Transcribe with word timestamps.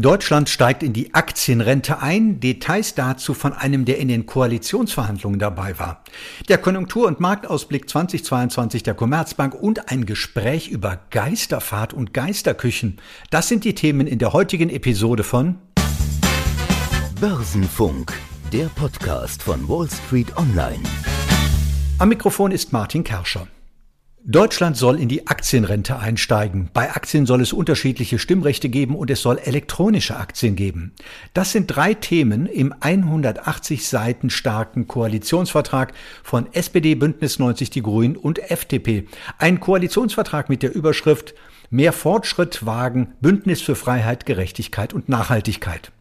Deutschland 0.00 0.48
steigt 0.48 0.84
in 0.84 0.92
die 0.92 1.12
Aktienrente 1.12 2.00
ein. 2.00 2.38
Details 2.38 2.94
dazu 2.94 3.34
von 3.34 3.52
einem, 3.52 3.84
der 3.84 3.98
in 3.98 4.06
den 4.06 4.26
Koalitionsverhandlungen 4.26 5.40
dabei 5.40 5.76
war. 5.80 6.04
Der 6.48 6.58
Konjunktur- 6.58 7.08
und 7.08 7.18
Marktausblick 7.18 7.90
2022 7.90 8.84
der 8.84 8.94
Commerzbank 8.94 9.54
und 9.54 9.90
ein 9.90 10.06
Gespräch 10.06 10.68
über 10.68 11.00
Geisterfahrt 11.10 11.94
und 11.94 12.14
Geisterküchen. 12.14 13.00
Das 13.30 13.48
sind 13.48 13.64
die 13.64 13.74
Themen 13.74 14.06
in 14.06 14.20
der 14.20 14.32
heutigen 14.32 14.70
Episode 14.70 15.24
von 15.24 15.56
Börsenfunk, 17.20 18.12
der 18.52 18.66
Podcast 18.66 19.42
von 19.42 19.68
Wall 19.68 19.88
Street 19.90 20.28
Online. 20.36 20.84
Am 21.98 22.10
Mikrofon 22.10 22.52
ist 22.52 22.72
Martin 22.72 23.02
Kerscher. 23.02 23.48
Deutschland 24.24 24.76
soll 24.76 25.00
in 25.00 25.08
die 25.08 25.28
Aktienrente 25.28 25.98
einsteigen. 25.98 26.70
Bei 26.74 26.90
Aktien 26.90 27.24
soll 27.24 27.40
es 27.40 27.52
unterschiedliche 27.52 28.18
Stimmrechte 28.18 28.68
geben 28.68 28.96
und 28.96 29.10
es 29.10 29.22
soll 29.22 29.38
elektronische 29.38 30.16
Aktien 30.16 30.56
geben. 30.56 30.92
Das 31.34 31.52
sind 31.52 31.66
drei 31.68 31.94
Themen 31.94 32.46
im 32.46 32.74
180 32.78 33.86
Seiten 33.86 34.28
starken 34.28 34.88
Koalitionsvertrag 34.88 35.92
von 36.22 36.52
SPD, 36.52 36.96
Bündnis 36.96 37.38
90 37.38 37.70
Die 37.70 37.82
Grünen 37.82 38.16
und 38.16 38.38
FDP. 38.50 39.06
Ein 39.38 39.60
Koalitionsvertrag 39.60 40.48
mit 40.48 40.62
der 40.62 40.74
Überschrift 40.74 41.34
Mehr 41.70 41.92
Fortschritt 41.92 42.64
wagen, 42.64 43.12
Bündnis 43.20 43.60
für 43.60 43.74
Freiheit, 43.74 44.24
Gerechtigkeit 44.24 44.94
und 44.94 45.10
Nachhaltigkeit. 45.10 45.92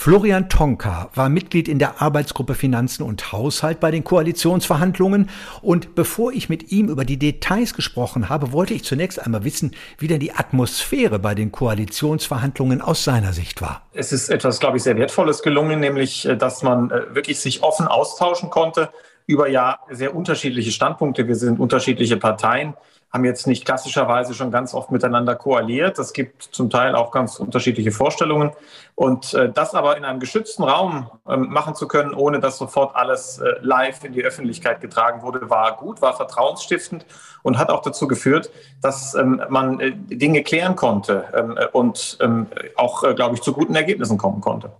Florian 0.00 0.48
Tonka 0.48 1.10
war 1.16 1.28
Mitglied 1.28 1.66
in 1.66 1.80
der 1.80 2.00
Arbeitsgruppe 2.00 2.54
Finanzen 2.54 3.02
und 3.02 3.32
Haushalt 3.32 3.80
bei 3.80 3.90
den 3.90 4.04
Koalitionsverhandlungen 4.04 5.28
und 5.60 5.96
bevor 5.96 6.32
ich 6.32 6.48
mit 6.48 6.70
ihm 6.70 6.88
über 6.88 7.04
die 7.04 7.18
Details 7.18 7.74
gesprochen 7.74 8.28
habe, 8.28 8.52
wollte 8.52 8.74
ich 8.74 8.84
zunächst 8.84 9.20
einmal 9.20 9.42
wissen, 9.42 9.74
wie 9.98 10.06
denn 10.06 10.20
die 10.20 10.32
Atmosphäre 10.32 11.18
bei 11.18 11.34
den 11.34 11.50
Koalitionsverhandlungen 11.50 12.80
aus 12.80 13.02
seiner 13.02 13.32
Sicht 13.32 13.60
war. 13.60 13.88
Es 13.92 14.12
ist 14.12 14.28
etwas, 14.28 14.60
glaube 14.60 14.76
ich, 14.76 14.84
sehr 14.84 14.96
Wertvolles 14.96 15.42
gelungen, 15.42 15.80
nämlich, 15.80 16.28
äh, 16.28 16.36
dass 16.36 16.62
man 16.62 16.92
äh, 16.92 17.12
wirklich 17.16 17.40
sich 17.40 17.64
offen 17.64 17.88
austauschen 17.88 18.50
konnte 18.50 18.90
über 19.26 19.48
ja 19.48 19.80
sehr 19.90 20.14
unterschiedliche 20.14 20.70
Standpunkte. 20.70 21.26
Wir 21.26 21.34
sind 21.34 21.58
unterschiedliche 21.58 22.18
Parteien 22.18 22.74
haben 23.10 23.24
jetzt 23.24 23.46
nicht 23.46 23.64
klassischerweise 23.64 24.34
schon 24.34 24.50
ganz 24.50 24.74
oft 24.74 24.90
miteinander 24.90 25.34
koaliert. 25.34 25.98
Es 25.98 26.12
gibt 26.12 26.42
zum 26.42 26.68
Teil 26.68 26.94
auch 26.94 27.10
ganz 27.10 27.40
unterschiedliche 27.40 27.90
Vorstellungen. 27.90 28.52
Und 28.94 29.32
äh, 29.34 29.50
das 29.50 29.74
aber 29.74 29.96
in 29.96 30.04
einem 30.04 30.20
geschützten 30.20 30.62
Raum 30.62 31.10
äh, 31.26 31.36
machen 31.36 31.74
zu 31.74 31.88
können, 31.88 32.12
ohne 32.12 32.40
dass 32.40 32.58
sofort 32.58 32.96
alles 32.96 33.38
äh, 33.38 33.54
live 33.60 34.04
in 34.04 34.12
die 34.12 34.22
Öffentlichkeit 34.22 34.80
getragen 34.80 35.22
wurde, 35.22 35.48
war 35.48 35.76
gut, 35.76 36.02
war 36.02 36.14
vertrauensstiftend 36.14 37.06
und 37.42 37.58
hat 37.58 37.70
auch 37.70 37.82
dazu 37.82 38.08
geführt, 38.08 38.50
dass 38.82 39.14
ähm, 39.14 39.40
man 39.48 39.80
äh, 39.80 39.92
Dinge 39.92 40.42
klären 40.42 40.76
konnte 40.76 41.24
ähm, 41.34 41.58
und 41.72 42.18
ähm, 42.20 42.46
auch, 42.76 43.04
äh, 43.04 43.14
glaube 43.14 43.36
ich, 43.36 43.42
zu 43.42 43.52
guten 43.52 43.74
Ergebnissen 43.74 44.18
kommen 44.18 44.40
konnte. 44.40 44.70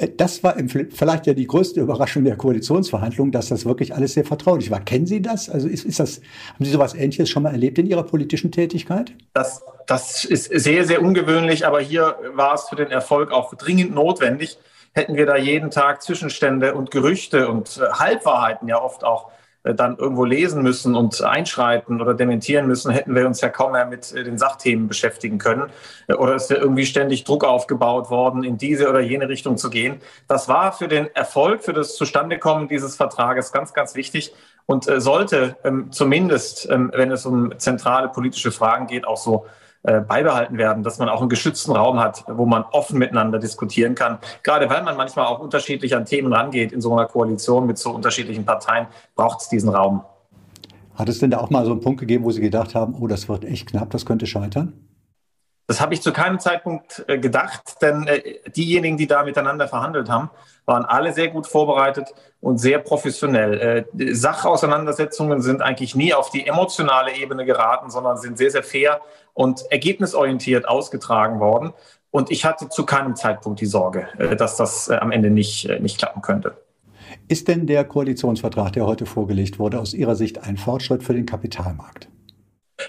Äh, 0.00 0.08
das 0.16 0.42
war 0.42 0.56
vielleicht 0.90 1.26
ja 1.26 1.34
die 1.34 1.46
größte 1.46 1.80
Überraschung 1.80 2.24
der 2.24 2.36
Koalitionsverhandlungen, 2.36 3.32
dass 3.32 3.48
das 3.48 3.64
wirklich 3.64 3.94
alles 3.94 4.14
sehr 4.14 4.24
vertraulich 4.24 4.70
war. 4.70 4.80
Kennen 4.80 5.06
Sie 5.06 5.22
das? 5.22 5.48
Also 5.48 5.68
ist, 5.68 5.84
ist 5.84 6.00
das, 6.00 6.20
haben 6.54 6.64
Sie 6.64 6.70
sowas 6.70 6.94
Ähnliches 6.94 7.28
schon 7.28 7.42
mal 7.42 7.52
erlebt 7.52 7.78
in 7.78 7.86
Ihrer 7.86 8.02
politischen 8.02 8.50
Tätigkeit? 8.50 9.12
Das, 9.34 9.62
das 9.86 10.24
ist 10.24 10.44
sehr, 10.44 10.84
sehr 10.84 11.02
ungewöhnlich, 11.02 11.66
aber 11.66 11.80
hier 11.80 12.16
war 12.34 12.54
es 12.54 12.68
für 12.68 12.76
den 12.76 12.90
Erfolg 12.90 13.30
auch 13.32 13.54
dringend 13.54 13.94
notwendig. 13.94 14.58
Hätten 14.92 15.14
wir 15.14 15.26
da 15.26 15.36
jeden 15.36 15.70
Tag 15.70 16.02
Zwischenstände 16.02 16.74
und 16.74 16.90
Gerüchte 16.90 17.48
und 17.48 17.78
äh, 17.78 17.92
Halbwahrheiten 17.92 18.66
ja 18.66 18.82
oft 18.82 19.04
auch 19.04 19.30
dann 19.62 19.98
irgendwo 19.98 20.24
lesen 20.24 20.62
müssen 20.62 20.94
und 20.94 21.22
einschreiten 21.22 22.00
oder 22.00 22.14
dementieren 22.14 22.66
müssen, 22.66 22.90
hätten 22.90 23.14
wir 23.14 23.26
uns 23.26 23.40
ja 23.40 23.48
kaum 23.50 23.72
mehr 23.72 23.86
mit 23.86 24.12
äh, 24.12 24.24
den 24.24 24.38
Sachthemen 24.38 24.88
beschäftigen 24.88 25.38
können. 25.38 25.70
Äh, 26.08 26.14
oder 26.14 26.34
ist 26.34 26.50
ja 26.50 26.56
irgendwie 26.56 26.86
ständig 26.86 27.24
Druck 27.24 27.44
aufgebaut 27.44 28.10
worden, 28.10 28.42
in 28.42 28.56
diese 28.56 28.88
oder 28.88 29.00
jene 29.00 29.28
Richtung 29.28 29.56
zu 29.58 29.68
gehen. 29.68 30.00
Das 30.28 30.48
war 30.48 30.72
für 30.72 30.88
den 30.88 31.14
Erfolg, 31.14 31.62
für 31.62 31.72
das 31.72 31.96
Zustandekommen 31.96 32.68
dieses 32.68 32.96
Vertrages 32.96 33.52
ganz, 33.52 33.74
ganz 33.74 33.94
wichtig 33.94 34.32
und 34.66 34.84
sollte 34.84 35.56
ähm, 35.64 35.90
zumindest, 35.90 36.68
ähm, 36.70 36.90
wenn 36.94 37.10
es 37.10 37.26
um 37.26 37.58
zentrale 37.58 38.08
politische 38.08 38.52
Fragen 38.52 38.86
geht, 38.86 39.06
auch 39.06 39.16
so 39.16 39.46
äh, 39.82 40.00
beibehalten 40.00 40.58
werden, 40.58 40.82
dass 40.82 40.98
man 40.98 41.08
auch 41.08 41.20
einen 41.20 41.30
geschützten 41.30 41.72
Raum 41.72 41.98
hat, 41.98 42.24
wo 42.28 42.44
man 42.44 42.64
offen 42.64 42.98
miteinander 42.98 43.38
diskutieren 43.38 43.94
kann. 43.94 44.18
Gerade 44.42 44.68
weil 44.68 44.82
man 44.82 44.96
manchmal 44.96 45.24
auch 45.24 45.38
unterschiedlich 45.38 45.96
an 45.96 46.04
Themen 46.04 46.32
rangeht 46.32 46.72
in 46.72 46.82
so 46.82 46.92
einer 46.92 47.06
Koalition 47.06 47.66
mit 47.66 47.78
so 47.78 47.90
unterschiedlichen 47.90 48.44
Parteien, 48.44 48.88
braucht 49.14 49.40
es 49.40 49.48
diesen 49.48 49.70
Raum. 49.70 50.04
Hat 50.94 51.08
es 51.08 51.18
denn 51.18 51.30
da 51.30 51.38
auch 51.38 51.48
mal 51.48 51.64
so 51.64 51.70
einen 51.72 51.80
Punkt 51.80 51.98
gegeben, 51.98 52.24
wo 52.24 52.30
Sie 52.30 52.42
gedacht 52.42 52.74
haben, 52.74 52.94
oh, 53.00 53.06
das 53.06 53.28
wird 53.30 53.44
echt 53.44 53.70
knapp, 53.70 53.88
das 53.88 54.04
könnte 54.04 54.26
scheitern? 54.26 54.74
Das 55.66 55.80
habe 55.80 55.94
ich 55.94 56.02
zu 56.02 56.12
keinem 56.12 56.40
Zeitpunkt 56.40 57.04
äh, 57.06 57.18
gedacht, 57.18 57.80
denn 57.80 58.06
äh, 58.06 58.50
diejenigen, 58.50 58.96
die 58.96 59.06
da 59.06 59.22
miteinander 59.22 59.68
verhandelt 59.68 60.10
haben, 60.10 60.28
waren 60.70 60.86
alle 60.86 61.12
sehr 61.12 61.28
gut 61.28 61.46
vorbereitet 61.46 62.14
und 62.40 62.58
sehr 62.58 62.78
professionell. 62.78 63.86
Äh, 63.98 64.14
Sachauseinandersetzungen 64.14 65.42
sind 65.42 65.60
eigentlich 65.60 65.94
nie 65.94 66.14
auf 66.14 66.30
die 66.30 66.46
emotionale 66.46 67.14
Ebene 67.16 67.44
geraten, 67.44 67.90
sondern 67.90 68.16
sind 68.16 68.38
sehr, 68.38 68.50
sehr 68.50 68.62
fair 68.62 69.00
und 69.34 69.64
ergebnisorientiert 69.70 70.66
ausgetragen 70.66 71.40
worden. 71.40 71.74
Und 72.10 72.30
ich 72.30 72.44
hatte 72.44 72.68
zu 72.68 72.86
keinem 72.86 73.14
Zeitpunkt 73.14 73.60
die 73.60 73.66
Sorge, 73.66 74.08
dass 74.36 74.56
das 74.56 74.90
am 74.90 75.12
Ende 75.12 75.30
nicht, 75.30 75.68
nicht 75.80 75.98
klappen 75.98 76.22
könnte. 76.22 76.56
Ist 77.28 77.46
denn 77.46 77.66
der 77.66 77.84
Koalitionsvertrag, 77.84 78.72
der 78.72 78.86
heute 78.86 79.06
vorgelegt 79.06 79.58
wurde, 79.58 79.78
aus 79.78 79.94
Ihrer 79.94 80.16
Sicht 80.16 80.42
ein 80.42 80.56
Fortschritt 80.56 81.04
für 81.04 81.14
den 81.14 81.26
Kapitalmarkt? 81.26 82.08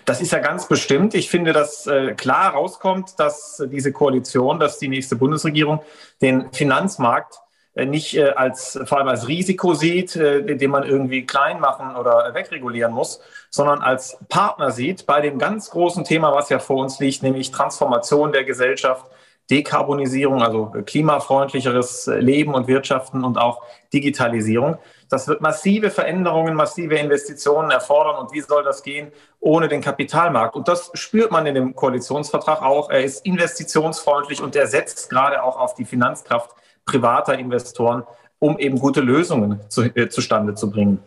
Das 0.05 0.21
ist 0.21 0.31
ja 0.31 0.39
ganz 0.39 0.67
bestimmt. 0.67 1.13
Ich 1.13 1.29
finde, 1.29 1.53
dass 1.53 1.85
äh, 1.85 2.13
klar 2.13 2.53
rauskommt, 2.53 3.19
dass 3.19 3.61
diese 3.71 3.91
Koalition, 3.91 4.59
dass 4.59 4.79
die 4.79 4.87
nächste 4.87 5.15
Bundesregierung 5.15 5.81
den 6.21 6.51
Finanzmarkt 6.53 7.35
äh, 7.35 7.50
nicht 7.75 8.17
äh, 8.17 8.31
als 8.31 8.79
vor 8.85 8.97
allem 8.97 9.07
als 9.07 9.27
Risiko 9.27 9.73
sieht, 9.73 10.15
äh, 10.15 10.55
den 10.55 10.71
man 10.71 10.83
irgendwie 10.83 11.25
klein 11.25 11.59
machen 11.59 11.95
oder 11.95 12.33
wegregulieren 12.33 12.93
muss, 12.93 13.21
sondern 13.49 13.81
als 13.81 14.17
Partner 14.29 14.71
sieht 14.71 15.05
bei 15.05 15.21
dem 15.21 15.39
ganz 15.39 15.69
großen 15.69 16.03
Thema, 16.03 16.33
was 16.33 16.49
ja 16.49 16.59
vor 16.59 16.77
uns 16.77 16.99
liegt, 16.99 17.23
nämlich 17.23 17.51
Transformation 17.51 18.31
der 18.31 18.43
Gesellschaft, 18.43 19.05
Dekarbonisierung, 19.49 20.41
also 20.41 20.71
klimafreundlicheres 20.85 22.07
Leben 22.07 22.53
und 22.53 22.67
Wirtschaften 22.67 23.23
und 23.23 23.37
auch 23.37 23.61
Digitalisierung. 23.93 24.77
Das 25.09 25.27
wird 25.27 25.41
massive 25.41 25.89
Veränderungen, 25.89 26.55
massive 26.55 26.95
Investitionen 26.95 27.69
erfordern. 27.69 28.15
Und 28.15 28.31
wie 28.31 28.39
soll 28.39 28.63
das 28.63 28.81
gehen 28.81 29.11
ohne 29.41 29.67
den 29.67 29.81
Kapitalmarkt? 29.81 30.55
Und 30.55 30.69
das 30.69 30.89
spürt 30.93 31.31
man 31.31 31.45
in 31.45 31.55
dem 31.55 31.75
Koalitionsvertrag 31.75 32.61
auch. 32.61 32.89
Er 32.89 33.03
ist 33.03 33.25
investitionsfreundlich 33.25 34.41
und 34.41 34.55
er 34.55 34.67
setzt 34.67 35.09
gerade 35.09 35.43
auch 35.43 35.59
auf 35.59 35.75
die 35.75 35.85
Finanzkraft 35.85 36.55
privater 36.85 37.37
Investoren, 37.37 38.03
um 38.39 38.57
eben 38.57 38.79
gute 38.79 39.01
Lösungen 39.01 39.59
zu, 39.69 39.83
äh, 39.83 40.09
zustande 40.09 40.55
zu 40.55 40.69
bringen. 40.69 40.99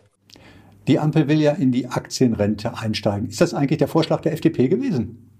Die 0.87 0.99
Ampel 0.99 1.27
will 1.27 1.41
ja 1.41 1.51
in 1.51 1.71
die 1.71 1.87
Aktienrente 1.87 2.77
einsteigen. 2.77 3.27
Ist 3.27 3.41
das 3.41 3.53
eigentlich 3.53 3.79
der 3.79 3.87
Vorschlag 3.87 4.21
der 4.21 4.33
FDP 4.33 4.67
gewesen? 4.67 5.31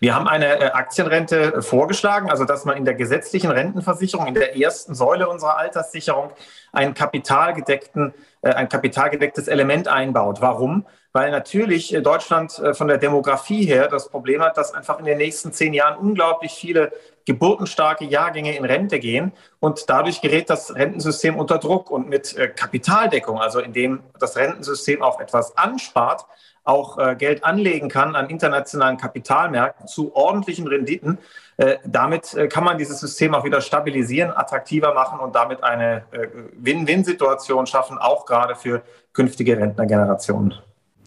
Wir 0.00 0.14
haben 0.14 0.28
eine 0.28 0.60
äh, 0.60 0.70
Aktienrente 0.70 1.62
vorgeschlagen, 1.62 2.30
also 2.30 2.44
dass 2.44 2.64
man 2.64 2.76
in 2.76 2.84
der 2.84 2.94
gesetzlichen 2.94 3.50
Rentenversicherung, 3.50 4.26
in 4.26 4.34
der 4.34 4.56
ersten 4.56 4.94
Säule 4.94 5.28
unserer 5.28 5.56
Alterssicherung, 5.56 6.30
ein 6.72 6.94
kapitalgedeckten, 6.94 8.14
äh, 8.42 8.50
ein 8.50 8.68
kapitalgedecktes 8.68 9.48
Element 9.48 9.88
einbaut. 9.88 10.40
Warum? 10.40 10.86
Weil 11.12 11.30
natürlich 11.30 11.94
äh, 11.94 12.02
Deutschland 12.02 12.62
von 12.72 12.88
der 12.88 12.98
Demografie 12.98 13.64
her 13.64 13.88
das 13.88 14.08
Problem 14.08 14.42
hat, 14.42 14.56
dass 14.56 14.74
einfach 14.74 14.98
in 14.98 15.04
den 15.04 15.18
nächsten 15.18 15.52
zehn 15.52 15.74
Jahren 15.74 15.98
unglaublich 15.98 16.52
viele 16.52 16.92
geburtenstarke 17.26 18.04
Jahrgänge 18.04 18.56
in 18.56 18.64
Rente 18.64 18.98
gehen 18.98 19.32
und 19.60 19.88
dadurch 19.88 20.20
gerät 20.20 20.50
das 20.50 20.74
Rentensystem 20.74 21.36
unter 21.36 21.58
Druck 21.58 21.90
und 21.90 22.08
mit 22.08 22.36
Kapitaldeckung, 22.56 23.38
also 23.38 23.60
indem 23.60 24.00
das 24.18 24.36
Rentensystem 24.36 25.02
auch 25.02 25.20
etwas 25.20 25.56
anspart, 25.56 26.26
auch 26.64 26.98
äh, 26.98 27.14
Geld 27.14 27.44
anlegen 27.44 27.88
kann 27.88 28.16
an 28.16 28.30
internationalen 28.30 28.96
Kapitalmärkten 28.96 29.86
zu 29.86 30.16
ordentlichen 30.16 30.66
Renditen. 30.66 31.18
Äh, 31.56 31.76
damit 31.84 32.34
äh, 32.34 32.48
kann 32.48 32.64
man 32.64 32.78
dieses 32.78 33.00
System 33.00 33.34
auch 33.34 33.44
wieder 33.44 33.60
stabilisieren, 33.60 34.32
attraktiver 34.32 34.94
machen 34.94 35.20
und 35.20 35.34
damit 35.34 35.62
eine 35.62 36.04
äh, 36.10 36.26
Win-Win-Situation 36.56 37.66
schaffen, 37.66 37.98
auch 37.98 38.24
gerade 38.24 38.56
für 38.56 38.82
künftige 39.12 39.56
Rentnergenerationen. 39.58 40.54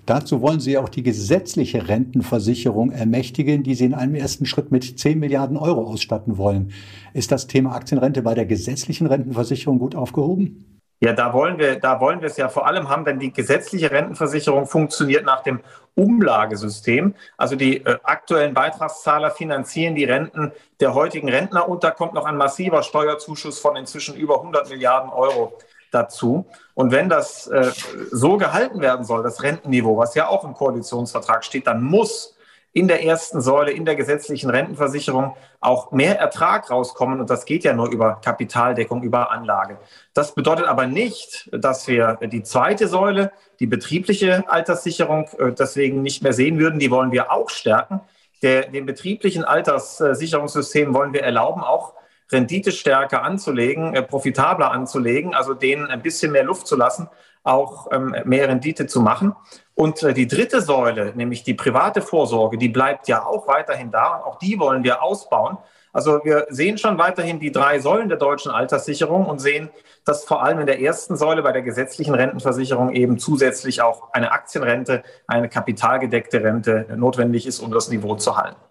Dazu 0.08 0.42
wollen 0.42 0.62
Sie 0.62 0.78
auch 0.78 0.88
die 0.88 1.04
gesetzliche 1.04 1.90
Rentenversicherung 1.90 2.92
ermächtigen, 2.92 3.64
die 3.64 3.76
Sie 3.76 3.84
in 3.84 3.94
einem 3.94 4.16
ersten 4.16 4.46
Schritt 4.46 4.72
mit 4.72 4.98
10 4.98 5.20
Milliarden 5.20 5.58
Euro 5.58 5.86
ausstatten 5.86 6.38
wollen. 6.38 6.72
Ist 7.14 7.34
das 7.34 7.48
Thema 7.48 7.76
Aktienrente 7.76 8.22
bei 8.22 8.34
der 8.34 8.46
gesetzlichen 8.46 9.08
Rentenversicherung 9.08 9.80
gut 9.80 9.96
aufgehoben? 9.96 10.80
Ja, 11.02 11.12
da 11.12 11.34
wollen 11.34 11.60
wir, 11.60 11.76
da 11.76 12.00
wollen 12.00 12.22
wir 12.22 12.28
es 12.28 12.38
ja 12.38 12.48
vor 12.48 12.66
allem 12.66 12.88
haben, 12.88 13.04
denn 13.04 13.20
die 13.20 13.34
gesetzliche 13.34 13.92
Rentenversicherung 13.92 14.66
funktioniert 14.66 15.26
nach 15.26 15.44
dem 15.44 15.60
Umlagesystem. 15.94 17.14
Also 17.36 17.58
die 17.58 17.86
äh, 17.86 17.98
aktuellen 18.04 18.54
Beitragszahler 18.54 19.32
finanzieren 19.32 19.94
die 19.94 20.06
Renten 20.06 20.54
der 20.80 20.94
heutigen 20.94 21.28
Rentner 21.28 21.68
und 21.68 21.84
da 21.84 21.92
kommt 21.92 22.14
noch 22.14 22.26
ein 22.26 22.38
massiver 22.38 22.82
Steuerzuschuss 22.82 23.60
von 23.60 23.76
inzwischen 23.76 24.16
über 24.16 24.38
100 24.38 24.70
Milliarden 24.70 25.12
Euro 25.12 25.58
dazu. 25.92 26.46
Und 26.74 26.92
wenn 26.92 27.10
das 27.10 27.48
äh, 27.48 27.72
so 28.12 28.38
gehalten 28.38 28.82
werden 28.82 29.06
soll, 29.06 29.24
das 29.24 29.44
Rentenniveau, 29.44 29.98
was 29.98 30.16
ja 30.16 30.28
auch 30.28 30.44
im 30.44 30.54
Koalitionsvertrag 30.54 31.44
steht, 31.44 31.68
dann 31.68 31.84
muss 31.84 32.38
in 32.78 32.88
der 32.88 33.04
ersten 33.04 33.42
Säule, 33.42 33.72
in 33.72 33.86
der 33.86 33.96
gesetzlichen 33.96 34.52
Rentenversicherung 34.52 35.36
auch 35.60 35.92
mehr 35.92 36.20
Ertrag 36.20 36.70
rauskommen. 36.70 37.20
Und 37.20 37.30
das 37.30 37.46
geht 37.46 37.64
ja 37.64 37.74
nur 37.74 37.90
über 37.90 38.22
Kapitaldeckung, 38.24 39.02
über 39.02 39.32
Anlage. 39.32 39.78
Das 40.14 40.36
bedeutet 40.36 40.68
aber 40.68 40.86
nicht, 40.86 41.50
dass 41.52 41.88
wir 41.88 42.20
die 42.22 42.44
zweite 42.44 42.88
Säule, 42.88 43.32
die 43.60 43.66
betriebliche 43.66 44.48
Alterssicherung, 44.48 45.28
äh, 45.40 45.52
deswegen 45.54 46.04
nicht 46.04 46.22
mehr 46.22 46.34
sehen 46.34 46.60
würden. 46.60 46.80
Die 46.80 46.92
wollen 46.92 47.12
wir 47.12 47.32
auch 47.32 47.50
stärken. 47.50 48.02
Der, 48.44 48.70
dem 48.70 48.86
betrieblichen 48.86 49.44
Alterssicherungssystem 49.44 50.94
wollen 50.94 51.14
wir 51.14 51.24
erlauben, 51.24 51.64
auch 51.64 51.94
Rendite 52.32 52.72
stärker 52.72 53.24
anzulegen, 53.24 53.96
äh, 53.96 54.04
profitabler 54.04 54.72
anzulegen, 54.72 55.34
also 55.34 55.54
denen 55.54 55.88
ein 55.88 56.02
bisschen 56.02 56.32
mehr 56.32 56.44
Luft 56.44 56.68
zu 56.68 56.76
lassen, 56.76 57.10
auch 57.44 57.88
ähm, 57.92 58.16
mehr 58.26 58.50
Rendite 58.50 58.88
zu 58.88 59.02
machen. 59.02 59.34
Und 59.76 60.04
äh, 60.04 60.14
die 60.14 60.28
dritte 60.28 60.62
Säule, 60.62 61.14
nämlich 61.16 61.44
die 61.44 61.54
private 61.54 62.02
Vorsorge, 62.02 62.58
die 62.58 62.70
bleibt 62.70 63.08
ja 63.08 63.26
auch 63.26 63.48
weiterhin 63.48 63.92
da 63.92 64.18
und 64.18 64.24
auch 64.24 64.40
die 64.40 64.60
wollen 64.60 64.84
wir 64.84 65.02
ausbauen. 65.02 65.58
Also 65.94 66.20
wir 66.24 66.46
sehen 66.50 66.78
schon 66.78 66.98
weiterhin 66.98 67.40
die 67.40 67.52
drei 67.52 67.80
Säulen 67.80 68.10
der 68.10 68.18
deutschen 68.18 68.52
Alterssicherung 68.52 69.26
und 69.26 69.40
sehen, 69.40 69.70
dass 70.06 70.26
vor 70.26 70.44
allem 70.44 70.60
in 70.60 70.68
der 70.68 70.82
ersten 70.82 71.16
Säule 71.16 71.42
bei 71.42 71.52
der 71.52 71.64
gesetzlichen 71.64 72.14
Rentenversicherung 72.14 72.94
eben 72.94 73.18
zusätzlich 73.18 73.82
auch 73.82 74.14
eine 74.14 74.32
Aktienrente, 74.32 75.02
eine 75.28 75.50
kapitalgedeckte 75.50 76.44
Rente 76.44 76.86
notwendig 76.96 77.48
ist, 77.48 77.60
um 77.60 77.72
das 77.72 77.90
Niveau 77.90 78.16
zu 78.16 78.38
halten. 78.38 78.67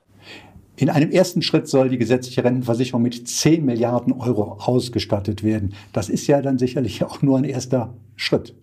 In 0.76 0.90
einem 0.90 1.10
ersten 1.10 1.40
Schritt 1.40 1.68
soll 1.68 1.88
die 1.88 1.96
gesetzliche 1.96 2.44
Rentenversicherung 2.44 3.00
mit 3.00 3.26
10 3.26 3.64
Milliarden 3.64 4.12
Euro 4.12 4.58
ausgestattet 4.60 5.42
werden. 5.42 5.74
Das 5.94 6.10
ist 6.10 6.26
ja 6.26 6.42
dann 6.42 6.58
sicherlich 6.58 7.02
auch 7.04 7.22
nur 7.22 7.38
ein 7.38 7.44
erster 7.44 7.94
Schritt. 8.14 8.54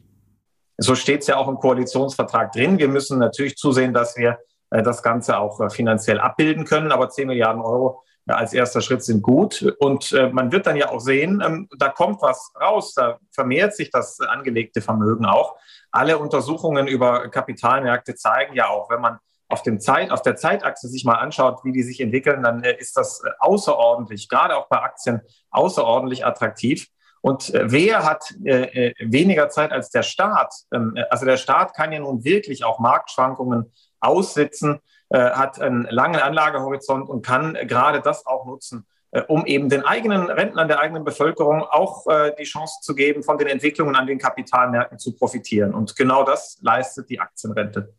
So 0.78 0.96
steht 0.96 1.22
es 1.22 1.28
ja 1.28 1.38
auch 1.38 1.48
im 1.48 1.58
Koalitionsvertrag 1.58 2.52
drin. 2.52 2.78
Wir 2.78 2.88
müssen 2.88 3.20
natürlich 3.20 3.56
zusehen, 3.56 3.94
dass 3.94 4.18
wir 4.18 4.40
äh, 4.70 4.84
das 4.84 5.02
Ganze 5.02 5.38
auch 5.38 5.60
äh, 5.60 5.70
finanziell 5.70 6.20
abbilden 6.20 6.66
können. 6.66 6.92
Aber 6.92 7.10
10 7.10 7.28
Milliarden 7.28 7.62
Euro 7.62 8.04
äh, 8.28 8.34
als 8.34 8.54
erster 8.54 8.82
Schritt 8.82 9.04
sind 9.04 9.22
gut. 9.22 9.76
Und 9.80 10.16
man 10.32 10.52
wird 10.52 10.68
dann 10.68 10.76
ja 10.76 10.90
auch 10.90 11.00
sehen, 11.00 11.42
ähm, 11.46 11.68
da 11.78 11.90
kommt 11.90 12.22
was 12.22 12.52
raus. 12.60 12.94
Da 12.94 13.20
vermehrt 13.32 13.76
sich 13.76 13.92
das 13.92 14.20
angelegte 14.20 14.82
Vermögen 14.82 15.26
auch. 15.26 15.56
Alle 15.92 16.18
Untersuchungen 16.18 16.88
über 16.88 17.30
Kapitalmärkte 17.30 18.16
zeigen 18.16 18.56
ja 18.56 18.70
auch, 18.70 18.90
wenn 18.90 19.02
man 19.02 19.20
auf, 19.54 19.62
dem 19.62 19.80
Zeit, 19.80 20.10
auf 20.10 20.24
der 20.24 20.36
Zeitachse 20.36 20.88
sich 20.88 21.06
mal 21.06 21.14
anschaut, 21.14 21.64
wie 21.64 21.72
die 21.72 21.84
sich 21.84 22.02
entwickeln, 22.02 22.42
dann 22.42 22.64
äh, 22.64 22.76
ist 22.80 22.98
das 22.98 23.22
äh, 23.24 23.30
außerordentlich, 23.40 24.28
gerade 24.28 24.58
auch 24.58 24.68
bei 24.68 24.82
Aktien, 24.82 25.22
außerordentlich 25.52 26.26
attraktiv. 26.26 26.88
Und 27.22 27.54
äh, 27.54 27.72
wer 27.72 28.04
hat 28.04 28.24
weniger 28.34 29.50
Zeit 29.50 29.72
als 29.72 29.92
der 29.92 30.02
Staat? 30.02 30.54
Ähm, 30.74 30.98
also 31.12 31.26
der 31.26 31.38
Staat 31.38 31.76
kann 31.76 31.92
ja 31.92 32.00
nun 32.00 32.24
wirklich 32.24 32.66
auch 32.66 32.80
Marktschwankungen 32.80 33.72
aussitzen, 34.00 34.82
hat 35.10 35.62
einen 35.62 35.84
langen 35.84 36.20
Anlagehorizont 36.20 37.08
und 37.08 37.24
kann 37.24 37.54
gerade 37.54 38.02
das 38.02 38.26
auch 38.26 38.46
nutzen, 38.48 38.88
um 39.28 39.46
eben 39.46 39.70
den 39.70 39.86
eigenen 39.86 40.24
Rentnern, 40.24 40.68
der 40.68 40.80
eigenen 40.80 41.04
Bevölkerung 41.04 41.62
auch 41.62 42.06
die 42.40 42.44
Chance 42.44 42.80
zu 42.82 42.96
geben, 42.96 43.22
von 43.22 43.38
den 43.38 43.48
Entwicklungen 43.48 43.96
an 43.96 44.08
den 44.08 44.18
Kapitalmärkten 44.18 44.98
zu 44.98 45.16
profitieren. 45.16 45.74
Und 45.76 45.96
genau 45.96 46.24
das 46.24 46.58
leistet 46.62 47.10
die 47.12 47.20
Aktienrente. 47.20 47.94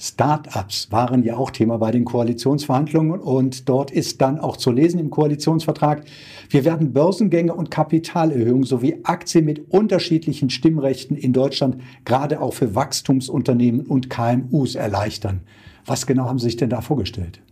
Start-ups 0.00 0.90
waren 0.90 1.22
ja 1.24 1.36
auch 1.36 1.50
Thema 1.50 1.76
bei 1.76 1.90
den 1.90 2.06
Koalitionsverhandlungen 2.06 3.20
und 3.20 3.68
dort 3.68 3.90
ist 3.90 4.22
dann 4.22 4.40
auch 4.40 4.56
zu 4.56 4.70
lesen 4.70 4.98
im 4.98 5.10
Koalitionsvertrag, 5.10 6.04
wir 6.48 6.64
werden 6.64 6.94
Börsengänge 6.94 7.52
und 7.52 7.70
Kapitalerhöhungen 7.70 8.64
sowie 8.64 9.00
Aktien 9.02 9.44
mit 9.44 9.70
unterschiedlichen 9.70 10.48
Stimmrechten 10.48 11.16
in 11.16 11.34
Deutschland 11.34 11.82
gerade 12.06 12.40
auch 12.40 12.54
für 12.54 12.74
Wachstumsunternehmen 12.74 13.84
und 13.86 14.08
KMUs 14.08 14.74
erleichtern. 14.74 15.42
Was 15.84 16.06
genau 16.06 16.24
haben 16.24 16.38
Sie 16.38 16.46
sich 16.46 16.56
denn 16.56 16.70
da 16.70 16.80
vorgestellt? 16.80 17.42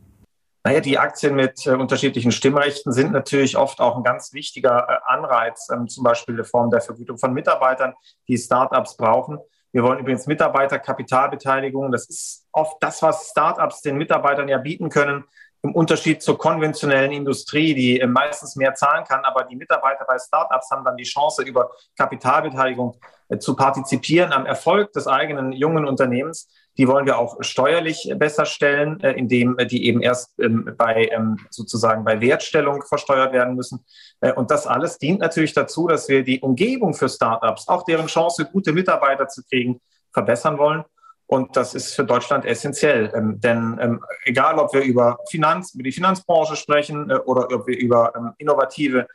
Naja, 0.64 0.80
die 0.80 0.98
Aktien 0.98 1.34
mit 1.34 1.66
äh, 1.66 1.72
unterschiedlichen 1.72 2.32
Stimmrechten 2.32 2.92
sind 2.92 3.12
natürlich 3.12 3.58
oft 3.58 3.80
auch 3.80 3.96
ein 3.96 4.02
ganz 4.02 4.32
wichtiger 4.32 4.86
äh, 4.88 5.12
Anreiz, 5.12 5.68
ähm, 5.70 5.86
zum 5.86 6.02
Beispiel 6.02 6.34
eine 6.34 6.44
Form 6.44 6.70
der 6.70 6.80
Vergütung 6.80 7.18
von 7.18 7.32
Mitarbeitern, 7.34 7.92
die 8.26 8.38
Start-ups 8.38 8.96
brauchen. 8.96 9.38
Wir 9.72 9.82
wollen 9.82 9.98
übrigens 9.98 10.26
Mitarbeiterkapitalbeteiligung. 10.26 11.92
Das 11.92 12.08
ist 12.08 12.46
oft 12.52 12.76
das, 12.80 13.02
was 13.02 13.30
Startups 13.30 13.82
den 13.82 13.96
Mitarbeitern 13.96 14.48
ja 14.48 14.58
bieten 14.58 14.88
können. 14.88 15.24
Im 15.62 15.74
Unterschied 15.74 16.22
zur 16.22 16.38
konventionellen 16.38 17.10
Industrie, 17.10 17.74
die 17.74 18.04
meistens 18.06 18.54
mehr 18.54 18.74
zahlen 18.74 19.04
kann, 19.04 19.24
aber 19.24 19.42
die 19.44 19.56
Mitarbeiter 19.56 20.04
bei 20.06 20.16
Startups 20.18 20.70
haben 20.70 20.84
dann 20.84 20.96
die 20.96 21.04
Chance, 21.04 21.42
über 21.42 21.70
Kapitalbeteiligung 21.96 22.96
äh, 23.28 23.38
zu 23.38 23.56
partizipieren 23.56 24.32
am 24.32 24.46
Erfolg 24.46 24.92
des 24.92 25.08
eigenen 25.08 25.52
jungen 25.52 25.84
Unternehmens. 25.84 26.48
Die 26.78 26.86
wollen 26.86 27.06
wir 27.06 27.18
auch 27.18 27.36
steuerlich 27.40 28.10
besser 28.16 28.46
stellen, 28.46 29.00
äh, 29.00 29.12
indem 29.12 29.56
die 29.68 29.86
eben 29.86 30.00
erst 30.00 30.38
ähm, 30.38 30.74
bei 30.78 31.08
ähm, 31.10 31.36
sozusagen 31.50 32.04
bei 32.04 32.20
Wertstellung 32.20 32.84
versteuert 32.84 33.32
werden 33.32 33.56
müssen. 33.56 33.84
Äh, 34.20 34.32
und 34.32 34.52
das 34.52 34.68
alles 34.68 34.96
dient 34.98 35.18
natürlich 35.18 35.52
dazu, 35.52 35.88
dass 35.88 36.08
wir 36.08 36.22
die 36.22 36.38
Umgebung 36.38 36.94
für 36.94 37.08
Startups, 37.08 37.66
auch 37.66 37.82
deren 37.82 38.06
Chance, 38.06 38.48
gute 38.52 38.72
Mitarbeiter 38.72 39.26
zu 39.26 39.42
kriegen, 39.42 39.80
verbessern 40.12 40.56
wollen. 40.58 40.84
Und 41.26 41.56
das 41.56 41.74
ist 41.74 41.94
für 41.94 42.04
Deutschland 42.04 42.44
essentiell. 42.44 43.12
Ähm, 43.12 43.40
denn 43.40 44.00
egal, 44.24 44.60
ob 44.60 44.72
wir 44.72 44.82
über 44.82 45.18
Finanz, 45.28 45.74
über 45.74 45.82
die 45.82 45.92
Finanzbranche 45.92 46.54
sprechen 46.54 47.10
äh, 47.10 47.16
oder 47.16 47.52
ob 47.52 47.66
wir 47.66 47.76
über 47.76 48.34
innovative 48.38 49.08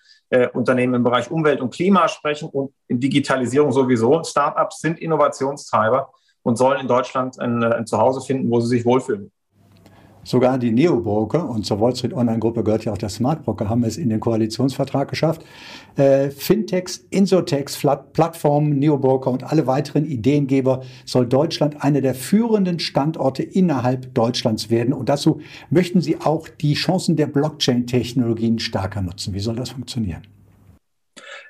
Unternehmen 0.54 0.96
im 0.96 1.04
Bereich 1.04 1.30
Umwelt 1.30 1.62
und 1.62 1.72
Klima 1.72 2.08
sprechen 2.08 2.50
und 2.50 2.74
in 2.88 3.00
Digitalisierung 3.00 3.72
sowieso, 3.72 4.24
Startups 4.24 4.80
sind 4.80 4.98
Innovationstreiber 4.98 6.12
und 6.44 6.58
sollen 6.58 6.80
in 6.80 6.88
Deutschland 6.88 7.40
ein, 7.40 7.64
ein 7.64 7.88
Zuhause 7.88 8.22
finden, 8.22 8.52
wo 8.52 8.60
sie 8.60 8.68
sich 8.68 8.86
wohlfühlen. 8.86 9.32
Sogar 10.26 10.58
die 10.58 10.72
Neobroker 10.72 11.50
und 11.50 11.66
zur 11.66 11.82
Wall 11.82 11.94
Street 11.96 12.14
Online-Gruppe 12.14 12.64
gehört 12.64 12.86
ja 12.86 12.94
auch 12.94 12.98
der 12.98 13.10
Smart 13.10 13.44
Broker, 13.44 13.68
haben 13.68 13.84
es 13.84 13.98
in 13.98 14.08
den 14.08 14.22
Koalitionsvertrag 14.22 15.10
geschafft. 15.10 15.44
Äh, 15.98 16.30
Fintechs, 16.30 17.06
Insotex, 17.10 17.78
Plattformen, 18.14 18.80
Neobroker 18.80 19.32
und 19.32 19.44
alle 19.44 19.68
weiteren 19.68 20.06
Ideengeber 20.06 20.82
soll 21.06 21.28
Deutschland 21.28 21.84
einer 21.84 22.00
der 22.00 22.16
führenden 22.16 22.80
Standorte 22.80 23.44
innerhalb 23.44 24.14
Deutschlands 24.14 24.70
werden. 24.70 24.94
Und 24.94 25.10
dazu 25.10 25.42
möchten 25.70 26.00
sie 26.00 26.22
auch 26.22 26.48
die 26.48 26.76
Chancen 26.76 27.18
der 27.18 27.28
Blockchain-Technologien 27.28 28.60
stärker 28.60 29.02
nutzen. 29.02 29.34
Wie 29.34 29.42
soll 29.42 29.58
das 29.58 29.72
funktionieren? 29.72 30.33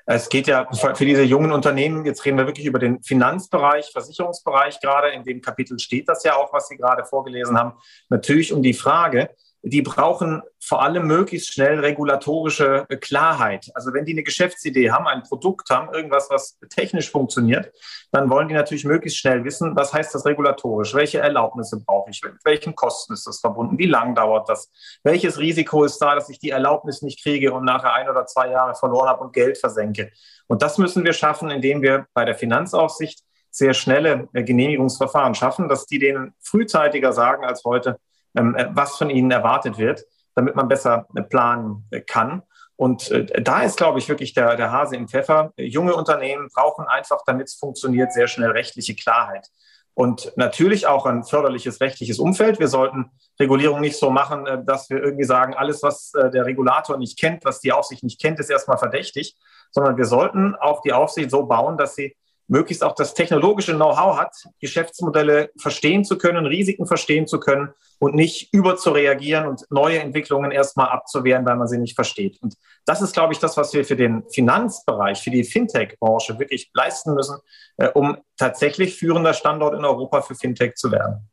Es 0.06 0.28
geht 0.28 0.46
ja 0.46 0.66
für 0.70 1.04
diese 1.04 1.22
jungen 1.22 1.50
Unternehmen, 1.50 2.04
jetzt 2.04 2.24
reden 2.24 2.36
wir 2.36 2.46
wirklich 2.46 2.66
über 2.66 2.78
den 2.78 3.02
Finanzbereich, 3.02 3.90
Versicherungsbereich 3.90 4.80
gerade, 4.80 5.08
in 5.08 5.24
dem 5.24 5.40
Kapitel 5.40 5.78
steht 5.78 6.08
das 6.08 6.24
ja 6.24 6.36
auch, 6.36 6.52
was 6.52 6.68
Sie 6.68 6.76
gerade 6.76 7.04
vorgelesen 7.04 7.58
haben, 7.58 7.78
natürlich 8.10 8.52
um 8.52 8.62
die 8.62 8.74
Frage, 8.74 9.30
die 9.66 9.80
brauchen 9.80 10.42
vor 10.60 10.82
allem 10.82 11.06
möglichst 11.06 11.52
schnell 11.52 11.80
regulatorische 11.80 12.86
Klarheit. 13.00 13.70
Also 13.74 13.94
wenn 13.94 14.04
die 14.04 14.12
eine 14.12 14.22
Geschäftsidee 14.22 14.90
haben, 14.90 15.06
ein 15.06 15.22
Produkt 15.22 15.70
haben, 15.70 15.92
irgendwas, 15.92 16.28
was 16.28 16.58
technisch 16.68 17.10
funktioniert, 17.10 17.72
dann 18.12 18.28
wollen 18.28 18.48
die 18.48 18.54
natürlich 18.54 18.84
möglichst 18.84 19.18
schnell 19.18 19.42
wissen, 19.44 19.74
was 19.74 19.94
heißt 19.94 20.14
das 20.14 20.26
regulatorisch? 20.26 20.92
Welche 20.92 21.20
Erlaubnisse 21.20 21.80
brauche 21.80 22.10
ich? 22.10 22.22
Mit 22.22 22.44
welchen 22.44 22.74
Kosten 22.74 23.14
ist 23.14 23.26
das 23.26 23.40
verbunden? 23.40 23.78
Wie 23.78 23.86
lang 23.86 24.14
dauert 24.14 24.50
das? 24.50 24.70
Welches 25.02 25.38
Risiko 25.38 25.84
ist 25.84 25.98
da, 25.98 26.14
dass 26.14 26.28
ich 26.28 26.38
die 26.38 26.50
Erlaubnis 26.50 27.00
nicht 27.00 27.22
kriege 27.22 27.54
und 27.54 27.64
nachher 27.64 27.94
ein 27.94 28.08
oder 28.08 28.26
zwei 28.26 28.50
Jahre 28.50 28.74
verloren 28.74 29.08
habe 29.08 29.24
und 29.24 29.32
Geld 29.32 29.56
versenke? 29.56 30.12
Und 30.46 30.60
das 30.60 30.76
müssen 30.76 31.04
wir 31.04 31.14
schaffen, 31.14 31.50
indem 31.50 31.80
wir 31.80 32.06
bei 32.12 32.26
der 32.26 32.34
Finanzaufsicht 32.34 33.20
sehr 33.50 33.72
schnelle 33.72 34.28
Genehmigungsverfahren 34.34 35.34
schaffen, 35.34 35.68
dass 35.68 35.86
die 35.86 35.98
denen 35.98 36.34
frühzeitiger 36.40 37.12
sagen 37.12 37.44
als 37.44 37.64
heute, 37.64 37.90
äh, 37.90 38.13
was 38.34 38.96
von 38.96 39.10
ihnen 39.10 39.30
erwartet 39.30 39.78
wird, 39.78 40.04
damit 40.34 40.56
man 40.56 40.68
besser 40.68 41.06
äh, 41.14 41.22
planen 41.22 41.86
äh, 41.90 42.00
kann. 42.00 42.42
Und 42.76 43.14
da 43.40 43.62
ist, 43.62 43.76
glaube 43.76 44.00
ich, 44.00 44.08
wirklich 44.08 44.34
der, 44.34 44.56
der 44.56 44.72
Hase 44.72 44.96
im 44.96 45.06
Pfeffer. 45.06 45.52
Junge 45.56 45.94
Unternehmen 45.94 46.48
brauchen 46.52 46.86
einfach, 46.88 47.20
damit 47.24 47.46
es 47.46 47.54
funktioniert, 47.54 48.12
sehr 48.12 48.26
schnell 48.26 48.50
rechtliche 48.50 48.96
Klarheit. 48.96 49.46
Und 49.94 50.32
natürlich 50.34 50.88
auch 50.88 51.06
ein 51.06 51.22
förderliches 51.22 51.80
rechtliches 51.80 52.18
Umfeld. 52.18 52.58
Wir 52.58 52.66
sollten 52.66 53.12
Regulierung 53.38 53.80
nicht 53.80 53.96
so 53.96 54.10
machen, 54.10 54.66
dass 54.66 54.90
wir 54.90 55.00
irgendwie 55.00 55.22
sagen, 55.22 55.54
alles, 55.54 55.84
was 55.84 56.10
der 56.10 56.46
Regulator 56.46 56.96
nicht 56.96 57.16
kennt, 57.16 57.44
was 57.44 57.60
die 57.60 57.70
Aufsicht 57.70 58.02
nicht 58.02 58.20
kennt, 58.20 58.40
ist 58.40 58.50
erstmal 58.50 58.78
verdächtig, 58.78 59.36
sondern 59.70 59.96
wir 59.96 60.06
sollten 60.06 60.56
auch 60.56 60.82
die 60.82 60.92
Aufsicht 60.92 61.30
so 61.30 61.46
bauen, 61.46 61.78
dass 61.78 61.94
sie 61.94 62.16
möglichst 62.46 62.84
auch 62.84 62.94
das 62.94 63.14
technologische 63.14 63.74
Know-how 63.74 64.18
hat, 64.18 64.34
Geschäftsmodelle 64.60 65.50
verstehen 65.58 66.04
zu 66.04 66.18
können, 66.18 66.46
Risiken 66.46 66.86
verstehen 66.86 67.26
zu 67.26 67.40
können 67.40 67.70
und 67.98 68.14
nicht 68.14 68.52
überzureagieren 68.52 69.46
und 69.46 69.64
neue 69.70 69.98
Entwicklungen 69.98 70.50
erstmal 70.50 70.88
abzuwehren, 70.88 71.46
weil 71.46 71.56
man 71.56 71.68
sie 71.68 71.78
nicht 71.78 71.94
versteht. 71.94 72.38
Und 72.42 72.54
das 72.84 73.00
ist, 73.00 73.14
glaube 73.14 73.32
ich, 73.32 73.38
das, 73.38 73.56
was 73.56 73.72
wir 73.72 73.84
für 73.84 73.96
den 73.96 74.24
Finanzbereich, 74.30 75.22
für 75.22 75.30
die 75.30 75.44
Fintech-Branche 75.44 76.38
wirklich 76.38 76.70
leisten 76.74 77.14
müssen, 77.14 77.38
äh, 77.78 77.88
um 77.88 78.18
tatsächlich 78.36 78.96
führender 78.96 79.32
Standort 79.32 79.74
in 79.74 79.84
Europa 79.84 80.22
für 80.22 80.34
Fintech 80.34 80.74
zu 80.74 80.92
werden. 80.92 81.28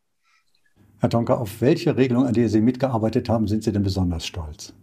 Herr 1.00 1.10
Tonka, 1.10 1.34
auf 1.34 1.62
welche 1.62 1.98
Regelung, 1.98 2.28
an 2.28 2.34
der 2.34 2.48
Sie 2.48 2.62
mitgearbeitet 2.62 3.28
haben, 3.28 3.48
sind 3.48 3.64
Sie 3.64 3.72
denn 3.72 3.84
besonders 3.84 4.26
stolz? 4.26 4.74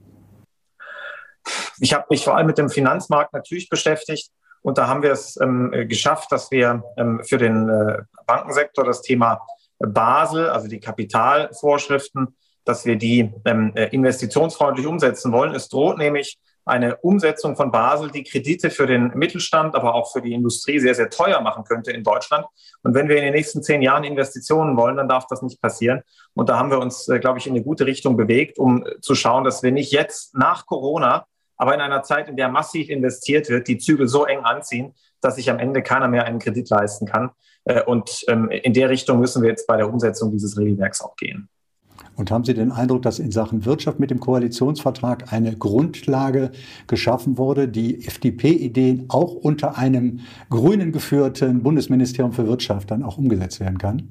Ich 1.80 1.94
habe 1.94 2.06
mich 2.10 2.24
vor 2.24 2.36
allem 2.36 2.48
mit 2.48 2.58
dem 2.58 2.68
Finanzmarkt 2.68 3.32
natürlich 3.32 3.68
beschäftigt. 3.68 4.30
Und 4.68 4.76
da 4.76 4.86
haben 4.86 5.02
wir 5.02 5.12
es 5.12 5.40
ähm, 5.40 5.72
geschafft, 5.88 6.30
dass 6.30 6.50
wir 6.50 6.82
ähm, 6.98 7.22
für 7.24 7.38
den 7.38 7.70
äh, 7.70 8.02
Bankensektor 8.26 8.84
das 8.84 9.00
Thema 9.00 9.40
Basel, 9.78 10.50
also 10.50 10.68
die 10.68 10.78
Kapitalvorschriften, 10.78 12.36
dass 12.66 12.84
wir 12.84 12.96
die 12.96 13.32
ähm, 13.46 13.72
äh, 13.76 13.86
investitionsfreundlich 13.86 14.86
umsetzen 14.86 15.32
wollen. 15.32 15.54
Es 15.54 15.70
droht 15.70 15.96
nämlich 15.96 16.38
eine 16.66 16.98
Umsetzung 16.98 17.56
von 17.56 17.70
Basel, 17.70 18.10
die 18.10 18.24
Kredite 18.24 18.68
für 18.68 18.86
den 18.86 19.08
Mittelstand, 19.14 19.74
aber 19.74 19.94
auch 19.94 20.12
für 20.12 20.20
die 20.20 20.34
Industrie 20.34 20.80
sehr, 20.80 20.94
sehr 20.94 21.08
teuer 21.08 21.40
machen 21.40 21.64
könnte 21.64 21.90
in 21.92 22.04
Deutschland. 22.04 22.44
Und 22.82 22.92
wenn 22.92 23.08
wir 23.08 23.16
in 23.16 23.24
den 23.24 23.32
nächsten 23.32 23.62
zehn 23.62 23.80
Jahren 23.80 24.04
Investitionen 24.04 24.76
wollen, 24.76 24.98
dann 24.98 25.08
darf 25.08 25.26
das 25.28 25.40
nicht 25.40 25.62
passieren. 25.62 26.02
Und 26.34 26.50
da 26.50 26.58
haben 26.58 26.70
wir 26.70 26.78
uns, 26.78 27.08
äh, 27.08 27.18
glaube 27.20 27.38
ich, 27.38 27.46
in 27.46 27.54
eine 27.54 27.64
gute 27.64 27.86
Richtung 27.86 28.18
bewegt, 28.18 28.58
um 28.58 28.84
zu 29.00 29.14
schauen, 29.14 29.44
dass 29.44 29.62
wir 29.62 29.72
nicht 29.72 29.92
jetzt 29.92 30.34
nach 30.34 30.66
Corona, 30.66 31.24
aber 31.58 31.74
in 31.74 31.80
einer 31.80 32.02
Zeit, 32.02 32.28
in 32.28 32.36
der 32.36 32.48
massiv 32.48 32.88
investiert 32.88 33.50
wird, 33.50 33.68
die 33.68 33.78
Zügel 33.78 34.08
so 34.08 34.24
eng 34.24 34.44
anziehen, 34.44 34.94
dass 35.20 35.36
sich 35.36 35.50
am 35.50 35.58
Ende 35.58 35.82
keiner 35.82 36.08
mehr 36.08 36.24
einen 36.24 36.38
Kredit 36.38 36.70
leisten 36.70 37.06
kann. 37.06 37.30
Äh, 37.64 37.82
und 37.82 38.24
ähm, 38.28 38.48
in 38.48 38.72
der 38.72 38.88
Richtung 38.88 39.18
müssen 39.18 39.42
wir 39.42 39.50
jetzt 39.50 39.66
bei 39.66 39.76
der 39.76 39.92
Umsetzung 39.92 40.30
dieses 40.30 40.56
Regelwerks 40.56 41.02
auch 41.02 41.16
gehen. 41.16 41.48
Und 42.14 42.30
haben 42.32 42.44
Sie 42.44 42.54
den 42.54 42.72
Eindruck, 42.72 43.02
dass 43.02 43.20
in 43.20 43.30
Sachen 43.30 43.64
Wirtschaft 43.64 44.00
mit 44.00 44.10
dem 44.10 44.18
Koalitionsvertrag 44.18 45.32
eine 45.32 45.56
Grundlage 45.56 46.50
geschaffen 46.86 47.38
wurde, 47.38 47.68
die 47.68 48.04
FDP-Ideen 48.06 49.06
auch 49.08 49.34
unter 49.34 49.78
einem 49.78 50.20
grünen 50.50 50.90
geführten 50.90 51.62
Bundesministerium 51.62 52.32
für 52.32 52.46
Wirtschaft 52.46 52.90
dann 52.90 53.04
auch 53.04 53.18
umgesetzt 53.18 53.60
werden 53.60 53.78
kann? 53.78 54.08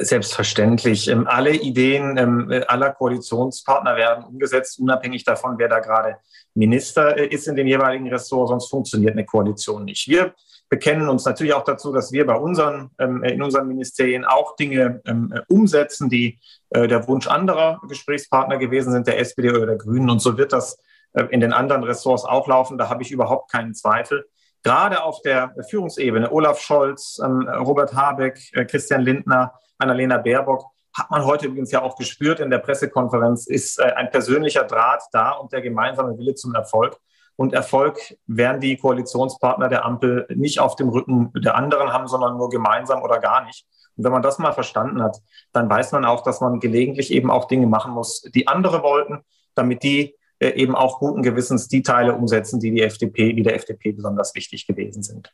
Selbstverständlich. 0.00 1.08
Ähm, 1.08 1.26
alle 1.26 1.54
Ideen 1.54 2.16
ähm, 2.18 2.62
aller 2.68 2.92
Koalitionspartner 2.92 3.96
werden 3.96 4.24
umgesetzt, 4.24 4.78
unabhängig 4.78 5.24
davon, 5.24 5.58
wer 5.58 5.68
da 5.68 5.80
gerade 5.80 6.18
Minister 6.54 7.16
äh, 7.16 7.26
ist 7.26 7.48
in 7.48 7.56
dem 7.56 7.66
jeweiligen 7.66 8.08
Ressort. 8.08 8.48
Sonst 8.48 8.68
funktioniert 8.70 9.12
eine 9.12 9.24
Koalition 9.24 9.84
nicht. 9.84 10.06
Wir 10.06 10.34
bekennen 10.68 11.08
uns 11.08 11.24
natürlich 11.24 11.54
auch 11.54 11.64
dazu, 11.64 11.92
dass 11.92 12.12
wir 12.12 12.26
bei 12.26 12.36
unseren, 12.36 12.90
ähm, 12.98 13.24
in 13.24 13.42
unseren 13.42 13.66
Ministerien 13.66 14.24
auch 14.24 14.54
Dinge 14.54 15.00
ähm, 15.04 15.34
umsetzen, 15.48 16.08
die 16.08 16.38
äh, 16.70 16.86
der 16.86 17.08
Wunsch 17.08 17.26
anderer 17.26 17.80
Gesprächspartner 17.88 18.58
gewesen 18.58 18.92
sind, 18.92 19.06
der 19.06 19.18
SPD 19.18 19.50
oder 19.50 19.66
der 19.66 19.78
Grünen. 19.78 20.10
Und 20.10 20.20
so 20.20 20.38
wird 20.38 20.52
das 20.52 20.78
äh, 21.14 21.24
in 21.30 21.40
den 21.40 21.52
anderen 21.52 21.82
Ressorts 21.84 22.24
auch 22.24 22.46
laufen. 22.46 22.78
Da 22.78 22.88
habe 22.88 23.02
ich 23.02 23.10
überhaupt 23.10 23.50
keinen 23.50 23.74
Zweifel. 23.74 24.26
Gerade 24.62 25.02
auf 25.02 25.22
der 25.22 25.54
Führungsebene, 25.68 26.30
Olaf 26.32 26.60
Scholz, 26.60 27.20
ähm, 27.24 27.48
Robert 27.48 27.94
Habeck, 27.94 28.38
äh, 28.52 28.64
Christian 28.64 29.02
Lindner, 29.02 29.52
Annalena 29.78 30.18
Baerbock, 30.18 30.64
hat 30.94 31.10
man 31.10 31.24
heute 31.24 31.46
übrigens 31.46 31.70
ja 31.70 31.82
auch 31.82 31.96
gespürt 31.96 32.40
in 32.40 32.50
der 32.50 32.58
Pressekonferenz, 32.58 33.46
ist 33.46 33.78
äh, 33.78 33.92
ein 33.92 34.10
persönlicher 34.10 34.64
Draht 34.64 35.02
da 35.12 35.32
und 35.32 35.52
der 35.52 35.62
gemeinsame 35.62 36.18
Wille 36.18 36.34
zum 36.34 36.54
Erfolg. 36.54 36.98
Und 37.36 37.52
Erfolg 37.52 37.98
werden 38.26 38.60
die 38.60 38.76
Koalitionspartner 38.76 39.68
der 39.68 39.84
Ampel 39.84 40.26
nicht 40.34 40.58
auf 40.58 40.74
dem 40.74 40.88
Rücken 40.88 41.32
der 41.34 41.54
anderen 41.54 41.92
haben, 41.92 42.08
sondern 42.08 42.36
nur 42.36 42.48
gemeinsam 42.50 43.02
oder 43.02 43.20
gar 43.20 43.44
nicht. 43.44 43.64
Und 43.96 44.04
wenn 44.04 44.10
man 44.10 44.22
das 44.22 44.40
mal 44.40 44.52
verstanden 44.52 45.02
hat, 45.02 45.18
dann 45.52 45.70
weiß 45.70 45.92
man 45.92 46.04
auch, 46.04 46.22
dass 46.22 46.40
man 46.40 46.58
gelegentlich 46.58 47.12
eben 47.12 47.30
auch 47.30 47.44
Dinge 47.46 47.68
machen 47.68 47.92
muss, 47.92 48.22
die 48.22 48.48
andere 48.48 48.82
wollten, 48.82 49.24
damit 49.54 49.84
die 49.84 50.16
eben 50.40 50.74
auch 50.74 50.98
guten 50.98 51.22
Gewissens 51.22 51.68
die 51.68 51.82
Teile 51.82 52.14
umsetzen, 52.14 52.60
die 52.60 52.70
die 52.70 52.82
FDP, 52.82 53.32
die 53.32 53.42
der 53.42 53.54
FDP 53.56 53.92
besonders 53.92 54.34
wichtig 54.34 54.66
gewesen 54.66 55.02
sind. 55.02 55.32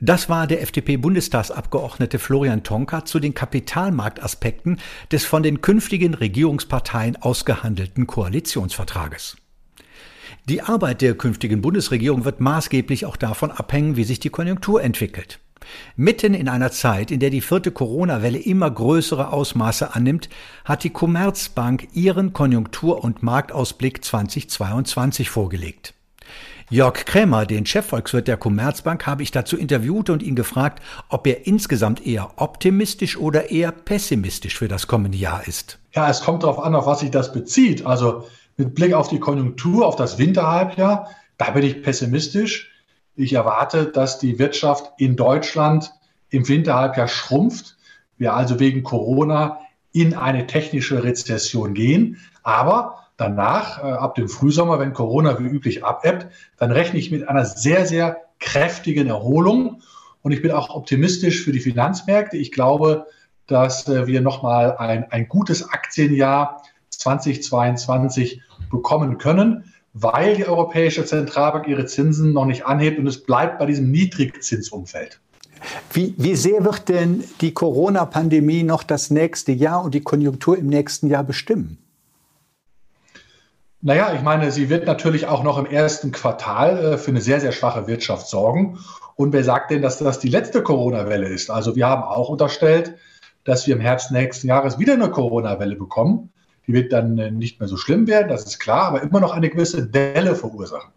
Das 0.00 0.28
war 0.28 0.46
der 0.46 0.62
FDP-Bundestagsabgeordnete 0.62 2.20
Florian 2.20 2.62
Tonka 2.62 3.04
zu 3.04 3.18
den 3.18 3.34
Kapitalmarktaspekten 3.34 4.78
des 5.10 5.24
von 5.24 5.42
den 5.42 5.60
künftigen 5.60 6.14
Regierungsparteien 6.14 7.16
ausgehandelten 7.16 8.06
Koalitionsvertrages. 8.06 9.36
Die 10.48 10.62
Arbeit 10.62 11.02
der 11.02 11.14
künftigen 11.14 11.60
Bundesregierung 11.60 12.24
wird 12.24 12.40
maßgeblich 12.40 13.06
auch 13.06 13.16
davon 13.16 13.50
abhängen, 13.50 13.96
wie 13.96 14.04
sich 14.04 14.20
die 14.20 14.30
Konjunktur 14.30 14.82
entwickelt. 14.82 15.40
Mitten 15.96 16.34
in 16.34 16.48
einer 16.48 16.70
Zeit, 16.70 17.10
in 17.10 17.20
der 17.20 17.30
die 17.30 17.40
vierte 17.40 17.70
Corona-Welle 17.70 18.38
immer 18.38 18.70
größere 18.70 19.32
Ausmaße 19.32 19.94
annimmt, 19.94 20.28
hat 20.64 20.84
die 20.84 20.90
Commerzbank 20.90 21.88
ihren 21.94 22.32
Konjunktur- 22.32 23.02
und 23.02 23.22
Marktausblick 23.22 24.04
2022 24.04 25.30
vorgelegt. 25.30 25.94
Jörg 26.70 27.06
Krämer, 27.06 27.46
den 27.46 27.64
Chefvolkswirt 27.64 28.28
der 28.28 28.36
Commerzbank, 28.36 29.06
habe 29.06 29.22
ich 29.22 29.30
dazu 29.30 29.56
interviewt 29.56 30.10
und 30.10 30.22
ihn 30.22 30.34
gefragt, 30.34 30.82
ob 31.08 31.26
er 31.26 31.46
insgesamt 31.46 32.06
eher 32.06 32.32
optimistisch 32.36 33.16
oder 33.16 33.50
eher 33.50 33.72
pessimistisch 33.72 34.58
für 34.58 34.68
das 34.68 34.86
kommende 34.86 35.16
Jahr 35.16 35.48
ist. 35.48 35.78
Ja, 35.94 36.10
es 36.10 36.20
kommt 36.20 36.42
darauf 36.42 36.58
an, 36.58 36.74
auf 36.74 36.86
was 36.86 37.00
sich 37.00 37.10
das 37.10 37.32
bezieht. 37.32 37.86
Also 37.86 38.28
mit 38.58 38.74
Blick 38.74 38.92
auf 38.92 39.08
die 39.08 39.18
Konjunktur, 39.18 39.86
auf 39.86 39.96
das 39.96 40.18
Winterhalbjahr, 40.18 41.08
da 41.38 41.50
bin 41.52 41.62
ich 41.62 41.82
pessimistisch. 41.82 42.70
Ich 43.18 43.32
erwarte, 43.32 43.86
dass 43.86 44.20
die 44.20 44.38
Wirtschaft 44.38 44.92
in 44.96 45.16
Deutschland 45.16 45.92
im 46.30 46.46
Winterhalbjahr 46.46 47.08
schrumpft. 47.08 47.76
Wir 48.16 48.34
also 48.34 48.60
wegen 48.60 48.84
Corona 48.84 49.58
in 49.92 50.14
eine 50.14 50.46
technische 50.46 51.02
Rezession 51.02 51.74
gehen. 51.74 52.18
Aber 52.44 53.08
danach, 53.16 53.82
äh, 53.82 53.88
ab 53.88 54.14
dem 54.14 54.28
Frühsommer, 54.28 54.78
wenn 54.78 54.92
Corona 54.92 55.40
wie 55.40 55.48
üblich 55.48 55.84
abebbt, 55.84 56.28
dann 56.58 56.70
rechne 56.70 57.00
ich 57.00 57.10
mit 57.10 57.28
einer 57.28 57.44
sehr, 57.44 57.86
sehr 57.86 58.18
kräftigen 58.38 59.08
Erholung. 59.08 59.82
Und 60.22 60.30
ich 60.30 60.40
bin 60.40 60.52
auch 60.52 60.70
optimistisch 60.70 61.42
für 61.42 61.50
die 61.50 61.58
Finanzmärkte. 61.58 62.36
Ich 62.36 62.52
glaube, 62.52 63.06
dass 63.48 63.88
äh, 63.88 64.06
wir 64.06 64.20
nochmal 64.20 64.76
ein, 64.76 65.10
ein 65.10 65.26
gutes 65.26 65.68
Aktienjahr 65.68 66.62
2022 66.90 68.42
bekommen 68.70 69.18
können, 69.18 69.72
weil 70.00 70.36
die 70.36 70.46
Europäische 70.46 71.04
Zentralbank 71.04 71.66
ihre 71.66 71.86
Zinsen 71.86 72.32
noch 72.32 72.44
nicht 72.44 72.66
anhebt 72.66 72.98
und 72.98 73.06
es 73.06 73.24
bleibt 73.24 73.58
bei 73.58 73.66
diesem 73.66 73.90
Niedrigzinsumfeld. 73.90 75.20
Wie, 75.92 76.14
wie 76.16 76.36
sehr 76.36 76.64
wird 76.64 76.88
denn 76.88 77.24
die 77.40 77.52
Corona-Pandemie 77.52 78.62
noch 78.62 78.82
das 78.82 79.10
nächste 79.10 79.52
Jahr 79.52 79.82
und 79.84 79.94
die 79.94 80.00
Konjunktur 80.00 80.56
im 80.56 80.68
nächsten 80.68 81.08
Jahr 81.08 81.24
bestimmen? 81.24 81.78
Naja, 83.80 84.12
ich 84.12 84.22
meine, 84.22 84.50
sie 84.50 84.70
wird 84.70 84.86
natürlich 84.86 85.26
auch 85.26 85.42
noch 85.44 85.56
im 85.56 85.66
ersten 85.66 86.10
Quartal 86.10 86.78
äh, 86.78 86.98
für 86.98 87.10
eine 87.10 87.20
sehr, 87.20 87.40
sehr 87.40 87.52
schwache 87.52 87.86
Wirtschaft 87.86 88.26
sorgen. 88.26 88.78
Und 89.14 89.32
wer 89.32 89.44
sagt 89.44 89.70
denn, 89.70 89.82
dass 89.82 89.98
das 89.98 90.18
die 90.18 90.28
letzte 90.28 90.62
Corona-Welle 90.62 91.28
ist? 91.28 91.50
Also 91.50 91.76
wir 91.76 91.86
haben 91.86 92.02
auch 92.02 92.28
unterstellt, 92.28 92.96
dass 93.44 93.66
wir 93.66 93.74
im 93.76 93.80
Herbst 93.80 94.10
nächsten 94.10 94.48
Jahres 94.48 94.78
wieder 94.78 94.94
eine 94.94 95.10
Corona-Welle 95.10 95.76
bekommen. 95.76 96.30
Die 96.68 96.74
wird 96.74 96.92
dann 96.92 97.18
äh, 97.18 97.30
nicht 97.30 97.58
mehr 97.58 97.68
so 97.68 97.78
schlimm 97.78 98.06
werden, 98.06 98.28
das 98.28 98.44
ist 98.44 98.60
klar, 98.60 98.84
aber 98.84 99.02
immer 99.02 99.20
noch 99.20 99.32
eine 99.32 99.48
gewisse 99.48 99.86
Delle 99.86 100.36
verursachen. 100.36 100.92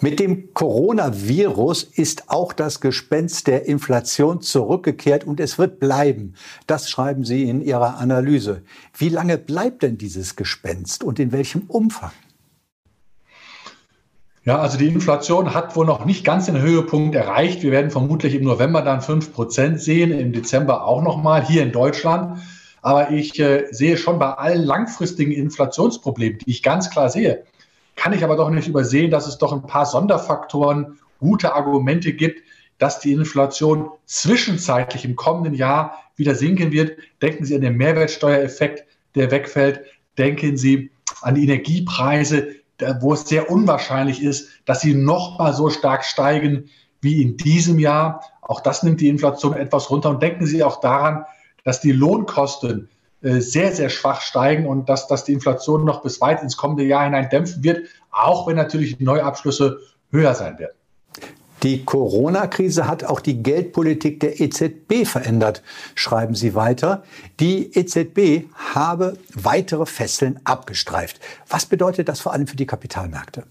Mit 0.00 0.18
dem 0.18 0.54
Coronavirus 0.54 1.82
ist 1.82 2.30
auch 2.30 2.54
das 2.54 2.80
Gespenst 2.80 3.48
der 3.48 3.66
Inflation 3.66 4.40
zurückgekehrt 4.40 5.24
und 5.24 5.40
es 5.40 5.58
wird 5.58 5.78
bleiben. 5.78 6.34
Das 6.66 6.88
schreiben 6.88 7.24
Sie 7.24 7.42
in 7.42 7.60
Ihrer 7.60 7.98
Analyse. 7.98 8.62
Wie 8.96 9.10
lange 9.10 9.36
bleibt 9.36 9.82
denn 9.82 9.98
dieses 9.98 10.36
Gespenst 10.36 11.04
und 11.04 11.18
in 11.18 11.32
welchem 11.32 11.64
Umfang? 11.68 12.12
Ja, 14.44 14.58
also 14.58 14.78
die 14.78 14.88
Inflation 14.88 15.52
hat 15.52 15.76
wohl 15.76 15.84
noch 15.84 16.06
nicht 16.06 16.24
ganz 16.24 16.46
den 16.46 16.58
Höhepunkt 16.58 17.14
erreicht. 17.14 17.62
Wir 17.62 17.72
werden 17.72 17.90
vermutlich 17.90 18.34
im 18.34 18.44
November 18.44 18.80
dann 18.80 19.00
5% 19.00 19.76
sehen, 19.76 20.12
im 20.12 20.32
Dezember 20.32 20.86
auch 20.86 21.02
nochmal 21.02 21.44
hier 21.44 21.62
in 21.62 21.72
Deutschland. 21.72 22.40
Aber 22.82 23.10
ich 23.10 23.38
äh, 23.38 23.66
sehe 23.70 23.96
schon 23.96 24.18
bei 24.18 24.32
allen 24.32 24.64
langfristigen 24.64 25.32
Inflationsproblemen, 25.32 26.38
die 26.38 26.50
ich 26.50 26.62
ganz 26.62 26.90
klar 26.90 27.10
sehe, 27.10 27.44
kann 27.96 28.12
ich 28.12 28.24
aber 28.24 28.36
doch 28.36 28.50
nicht 28.50 28.68
übersehen, 28.68 29.10
dass 29.10 29.26
es 29.26 29.38
doch 29.38 29.52
ein 29.52 29.66
paar 29.66 29.86
Sonderfaktoren, 29.86 30.98
gute 31.18 31.54
Argumente 31.54 32.14
gibt, 32.14 32.42
dass 32.78 32.98
die 32.98 33.12
Inflation 33.12 33.90
zwischenzeitlich 34.06 35.04
im 35.04 35.16
kommenden 35.16 35.54
Jahr 35.54 36.02
wieder 36.16 36.34
sinken 36.34 36.72
wird. 36.72 36.96
Denken 37.20 37.44
Sie 37.44 37.54
an 37.54 37.60
den 37.60 37.76
Mehrwertsteuereffekt, 37.76 38.84
der 39.14 39.30
wegfällt. 39.30 39.82
Denken 40.16 40.56
Sie 40.56 40.90
an 41.20 41.34
die 41.34 41.44
Energiepreise, 41.44 42.54
wo 43.00 43.12
es 43.12 43.28
sehr 43.28 43.50
unwahrscheinlich 43.50 44.22
ist, 44.22 44.48
dass 44.64 44.80
sie 44.80 44.94
noch 44.94 45.38
mal 45.38 45.52
so 45.52 45.68
stark 45.68 46.04
steigen 46.04 46.70
wie 47.02 47.22
in 47.22 47.36
diesem 47.36 47.78
Jahr. 47.78 48.24
Auch 48.40 48.60
das 48.60 48.82
nimmt 48.82 49.00
die 49.00 49.08
Inflation 49.08 49.54
etwas 49.54 49.90
runter. 49.90 50.10
Und 50.10 50.22
denken 50.22 50.46
Sie 50.46 50.64
auch 50.64 50.80
daran, 50.80 51.24
dass 51.70 51.80
die 51.80 51.92
Lohnkosten 51.92 52.88
äh, 53.22 53.38
sehr, 53.38 53.70
sehr 53.70 53.90
schwach 53.90 54.22
steigen 54.22 54.66
und 54.66 54.88
dass, 54.88 55.06
dass 55.06 55.22
die 55.22 55.32
Inflation 55.32 55.84
noch 55.84 56.02
bis 56.02 56.20
weit 56.20 56.42
ins 56.42 56.56
kommende 56.56 56.82
Jahr 56.82 57.04
hinein 57.04 57.28
dämpfen 57.30 57.62
wird, 57.62 57.86
auch 58.10 58.48
wenn 58.48 58.56
natürlich 58.56 58.98
die 58.98 59.04
Neuabschlüsse 59.04 59.78
höher 60.10 60.34
sein 60.34 60.58
werden. 60.58 60.74
Die 61.62 61.84
Corona-Krise 61.84 62.88
hat 62.88 63.04
auch 63.04 63.20
die 63.20 63.40
Geldpolitik 63.40 64.18
der 64.18 64.40
EZB 64.40 65.04
verändert, 65.04 65.62
schreiben 65.94 66.34
Sie 66.34 66.56
weiter. 66.56 67.04
Die 67.38 67.72
EZB 67.72 68.52
habe 68.74 69.16
weitere 69.32 69.86
Fesseln 69.86 70.40
abgestreift. 70.42 71.20
Was 71.48 71.66
bedeutet 71.66 72.08
das 72.08 72.18
vor 72.18 72.32
allem 72.32 72.48
für 72.48 72.56
die 72.56 72.66
Kapitalmärkte? 72.66 73.44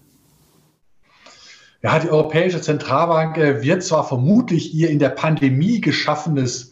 Ja, 1.82 1.98
die 1.98 2.10
Europäische 2.10 2.60
Zentralbank 2.60 3.38
äh, 3.38 3.62
wird 3.62 3.82
zwar 3.82 4.06
vermutlich 4.06 4.74
ihr 4.74 4.90
in 4.90 4.98
der 4.98 5.08
Pandemie 5.08 5.80
geschaffenes 5.80 6.70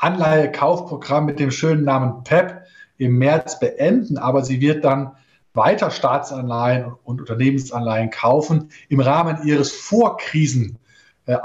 Anleihekaufprogramm 0.00 1.26
mit 1.26 1.38
dem 1.38 1.50
schönen 1.50 1.84
Namen 1.84 2.24
PEP 2.24 2.62
im 2.96 3.18
März 3.18 3.60
beenden, 3.60 4.18
aber 4.18 4.42
sie 4.44 4.60
wird 4.60 4.84
dann 4.84 5.12
weiter 5.54 5.90
Staatsanleihen 5.90 6.92
und 7.04 7.20
Unternehmensanleihen 7.20 8.10
kaufen 8.10 8.70
im 8.88 9.00
Rahmen 9.00 9.38
ihres 9.44 9.72
Vorkrisen 9.72 10.78
äh. 11.26 11.36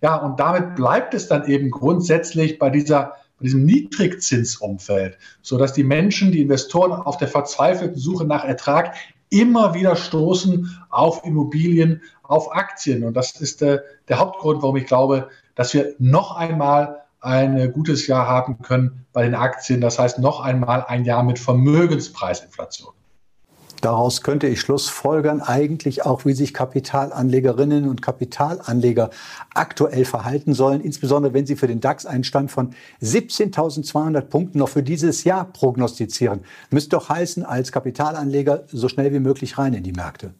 Ja, 0.00 0.16
und 0.16 0.40
damit 0.40 0.74
bleibt 0.74 1.14
es 1.14 1.28
dann 1.28 1.46
eben 1.46 1.70
grundsätzlich 1.70 2.58
bei 2.58 2.70
dieser 2.70 3.14
bei 3.38 3.44
diesem 3.44 3.64
Niedrigzinsumfeld, 3.64 5.18
sodass 5.42 5.72
die 5.72 5.82
Menschen, 5.82 6.30
die 6.30 6.42
Investoren 6.42 6.92
auf 6.92 7.16
der 7.16 7.26
verzweifelten 7.26 7.98
Suche 7.98 8.24
nach 8.24 8.44
Ertrag 8.44 8.94
immer 9.32 9.74
wieder 9.74 9.96
stoßen 9.96 10.84
auf 10.90 11.24
Immobilien, 11.24 12.02
auf 12.22 12.54
Aktien. 12.54 13.02
Und 13.02 13.14
das 13.14 13.40
ist 13.40 13.62
äh, 13.62 13.80
der 14.08 14.18
Hauptgrund, 14.18 14.62
warum 14.62 14.76
ich 14.76 14.86
glaube, 14.86 15.28
dass 15.54 15.74
wir 15.74 15.94
noch 15.98 16.36
einmal 16.36 17.02
ein 17.20 17.72
gutes 17.72 18.06
Jahr 18.06 18.26
haben 18.26 18.60
können 18.62 19.06
bei 19.12 19.22
den 19.22 19.34
Aktien. 19.34 19.80
Das 19.80 19.98
heißt 19.98 20.18
noch 20.18 20.40
einmal 20.40 20.84
ein 20.86 21.04
Jahr 21.04 21.22
mit 21.22 21.38
Vermögenspreisinflation. 21.38 22.92
Daraus 23.82 24.22
könnte 24.22 24.46
ich 24.46 24.60
schlussfolgern, 24.60 25.40
eigentlich 25.40 26.06
auch, 26.06 26.24
wie 26.24 26.34
sich 26.34 26.54
Kapitalanlegerinnen 26.54 27.88
und 27.88 28.00
Kapitalanleger 28.00 29.10
aktuell 29.54 30.04
verhalten 30.04 30.54
sollen, 30.54 30.80
insbesondere 30.80 31.34
wenn 31.34 31.46
sie 31.46 31.56
für 31.56 31.66
den 31.66 31.80
DAX 31.80 32.06
einen 32.06 32.22
Stand 32.22 32.52
von 32.52 32.70
17.200 33.02 34.20
Punkten 34.20 34.58
noch 34.58 34.68
für 34.68 34.84
dieses 34.84 35.24
Jahr 35.24 35.46
prognostizieren. 35.46 36.42
Müsste 36.70 36.90
doch 36.90 37.08
heißen, 37.08 37.44
als 37.44 37.72
Kapitalanleger 37.72 38.62
so 38.68 38.88
schnell 38.88 39.12
wie 39.12 39.18
möglich 39.18 39.58
rein 39.58 39.74
in 39.74 39.82
die 39.82 39.92
Märkte. 39.92 40.32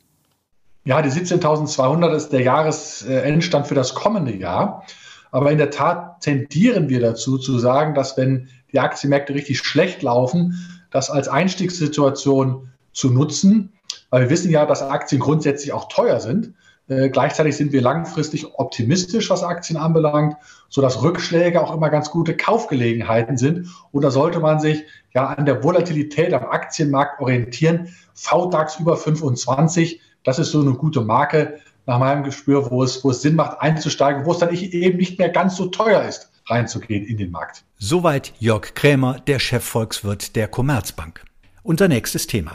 Ja, 0.85 1.03
die 1.03 1.11
17.200 1.11 2.15
ist 2.15 2.29
der 2.29 2.43
Jahresendstand 2.43 3.67
für 3.67 3.75
das 3.75 3.95
kommende 3.95 4.37
Jahr. 4.37 4.85
Aber 5.33 5.51
in 5.51 5.59
der 5.59 5.71
Tat 5.71 6.21
tendieren 6.21 6.89
wir 6.89 7.01
dazu 7.01 7.39
zu 7.39 7.59
sagen, 7.59 7.95
dass 7.97 8.17
wenn 8.17 8.51
die 8.71 8.79
Aktienmärkte 8.79 9.35
richtig 9.35 9.59
schlecht 9.59 10.03
laufen, 10.03 10.55
das 10.93 11.11
als 11.11 11.27
Einstiegssituation 11.27 12.69
zu 12.93 13.11
nutzen, 13.11 13.73
weil 14.11 14.23
wir 14.23 14.31
wissen 14.31 14.51
ja, 14.51 14.67
dass 14.67 14.83
Aktien 14.83 15.21
grundsätzlich 15.21 15.73
auch 15.73 15.89
teuer 15.89 16.21
sind. 16.21 16.55
Äh, 16.89 17.09
gleichzeitig 17.09 17.57
sind 17.57 17.73
wir 17.73 17.81
langfristig 17.81 18.59
optimistisch, 18.59 19.31
was 19.31 19.43
Aktien 19.43 19.79
anbelangt, 19.79 20.37
sodass 20.69 21.03
Rückschläge 21.03 21.63
auch 21.63 21.75
immer 21.75 21.91
ganz 21.91 22.11
gute 22.11 22.37
Kaufgelegenheiten 22.37 23.37
sind. 23.37 23.69
Und 23.93 24.03
da 24.03 24.11
sollte 24.11 24.41
man 24.41 24.61
sich 24.61 24.85
ja 25.15 25.27
an 25.27 25.47
der 25.47 25.63
Volatilität 25.63 26.35
am 26.35 26.45
Aktienmarkt 26.45 27.21
orientieren. 27.21 27.89
VDAX 28.15 28.81
über 28.81 28.97
25, 28.97 30.01
das 30.25 30.39
ist 30.39 30.51
so 30.51 30.61
eine 30.61 30.73
gute 30.73 31.01
Marke 31.01 31.59
nach 31.87 31.99
meinem 31.99 32.23
Gespür, 32.23 32.71
wo 32.71 32.83
es, 32.83 33.03
wo 33.05 33.11
es 33.11 33.23
Sinn 33.23 33.35
macht 33.35 33.61
einzusteigen, 33.61 34.25
wo 34.25 34.33
es 34.33 34.39
dann 34.39 34.55
eben 34.55 34.99
nicht 34.99 35.19
mehr 35.19 35.31
ganz 35.31 35.57
so 35.57 35.67
teuer 35.67 36.03
ist, 36.03 36.31
reinzugehen 36.47 37.05
in 37.05 37.17
den 37.17 37.31
Markt. 37.31 37.65
Soweit 37.79 38.33
Jörg 38.39 38.75
Krämer, 38.75 39.21
der 39.27 39.39
Chefvolkswirt 39.39 40.37
der 40.37 40.49
Commerzbank. 40.49 41.25
Unser 41.63 41.89
nächstes 41.89 42.27
Thema. 42.27 42.53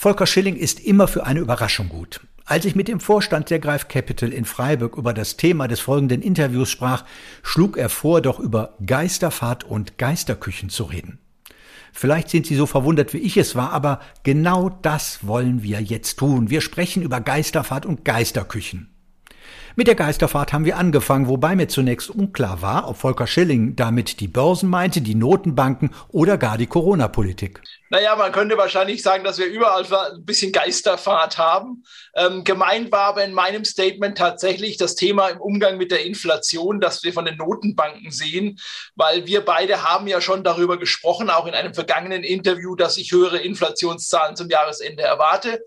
Volker 0.00 0.26
Schilling 0.26 0.56
ist 0.56 0.80
immer 0.80 1.08
für 1.08 1.26
eine 1.26 1.40
Überraschung 1.40 1.90
gut. 1.90 2.22
Als 2.46 2.64
ich 2.64 2.74
mit 2.74 2.88
dem 2.88 3.00
Vorstand 3.00 3.50
der 3.50 3.58
Greif 3.58 3.86
Capital 3.88 4.32
in 4.32 4.46
Freiburg 4.46 4.96
über 4.96 5.12
das 5.12 5.36
Thema 5.36 5.68
des 5.68 5.80
folgenden 5.80 6.22
Interviews 6.22 6.70
sprach, 6.70 7.04
schlug 7.42 7.76
er 7.76 7.90
vor, 7.90 8.22
doch 8.22 8.40
über 8.40 8.78
Geisterfahrt 8.86 9.62
und 9.62 9.98
Geisterküchen 9.98 10.70
zu 10.70 10.84
reden. 10.84 11.18
Vielleicht 11.92 12.30
sind 12.30 12.46
Sie 12.46 12.54
so 12.54 12.64
verwundert, 12.64 13.12
wie 13.12 13.18
ich 13.18 13.36
es 13.36 13.54
war, 13.56 13.72
aber 13.72 14.00
genau 14.22 14.70
das 14.70 15.26
wollen 15.26 15.62
wir 15.62 15.82
jetzt 15.82 16.18
tun. 16.18 16.48
Wir 16.48 16.62
sprechen 16.62 17.02
über 17.02 17.20
Geisterfahrt 17.20 17.84
und 17.84 18.02
Geisterküchen. 18.02 18.88
Mit 19.76 19.86
der 19.86 19.94
Geisterfahrt 19.94 20.52
haben 20.52 20.64
wir 20.64 20.76
angefangen, 20.76 21.28
wobei 21.28 21.54
mir 21.56 21.68
zunächst 21.68 22.10
unklar 22.10 22.60
war, 22.60 22.88
ob 22.88 22.96
Volker 22.96 23.26
Schilling 23.26 23.76
damit 23.76 24.20
die 24.20 24.28
Börsen 24.28 24.68
meinte, 24.68 25.00
die 25.00 25.14
Notenbanken 25.14 25.90
oder 26.08 26.38
gar 26.38 26.58
die 26.58 26.66
Corona-Politik. 26.66 27.62
Naja, 27.88 28.14
man 28.14 28.30
könnte 28.30 28.56
wahrscheinlich 28.56 29.02
sagen, 29.02 29.24
dass 29.24 29.38
wir 29.38 29.46
überall 29.46 29.84
ein 29.84 30.24
bisschen 30.24 30.52
Geisterfahrt 30.52 31.38
haben. 31.38 31.82
Ähm, 32.14 32.44
gemeint 32.44 32.92
war 32.92 33.06
aber 33.06 33.24
in 33.24 33.32
meinem 33.32 33.64
Statement 33.64 34.16
tatsächlich 34.16 34.76
das 34.76 34.94
Thema 34.94 35.28
im 35.28 35.40
Umgang 35.40 35.76
mit 35.76 35.90
der 35.90 36.04
Inflation, 36.04 36.80
das 36.80 37.02
wir 37.02 37.12
von 37.12 37.24
den 37.24 37.36
Notenbanken 37.36 38.12
sehen, 38.12 38.60
weil 38.94 39.26
wir 39.26 39.44
beide 39.44 39.82
haben 39.82 40.06
ja 40.06 40.20
schon 40.20 40.44
darüber 40.44 40.78
gesprochen, 40.78 41.30
auch 41.30 41.46
in 41.46 41.54
einem 41.54 41.74
vergangenen 41.74 42.22
Interview, 42.22 42.76
dass 42.76 42.96
ich 42.96 43.12
höhere 43.12 43.38
Inflationszahlen 43.38 44.36
zum 44.36 44.48
Jahresende 44.48 45.02
erwarte 45.02 45.60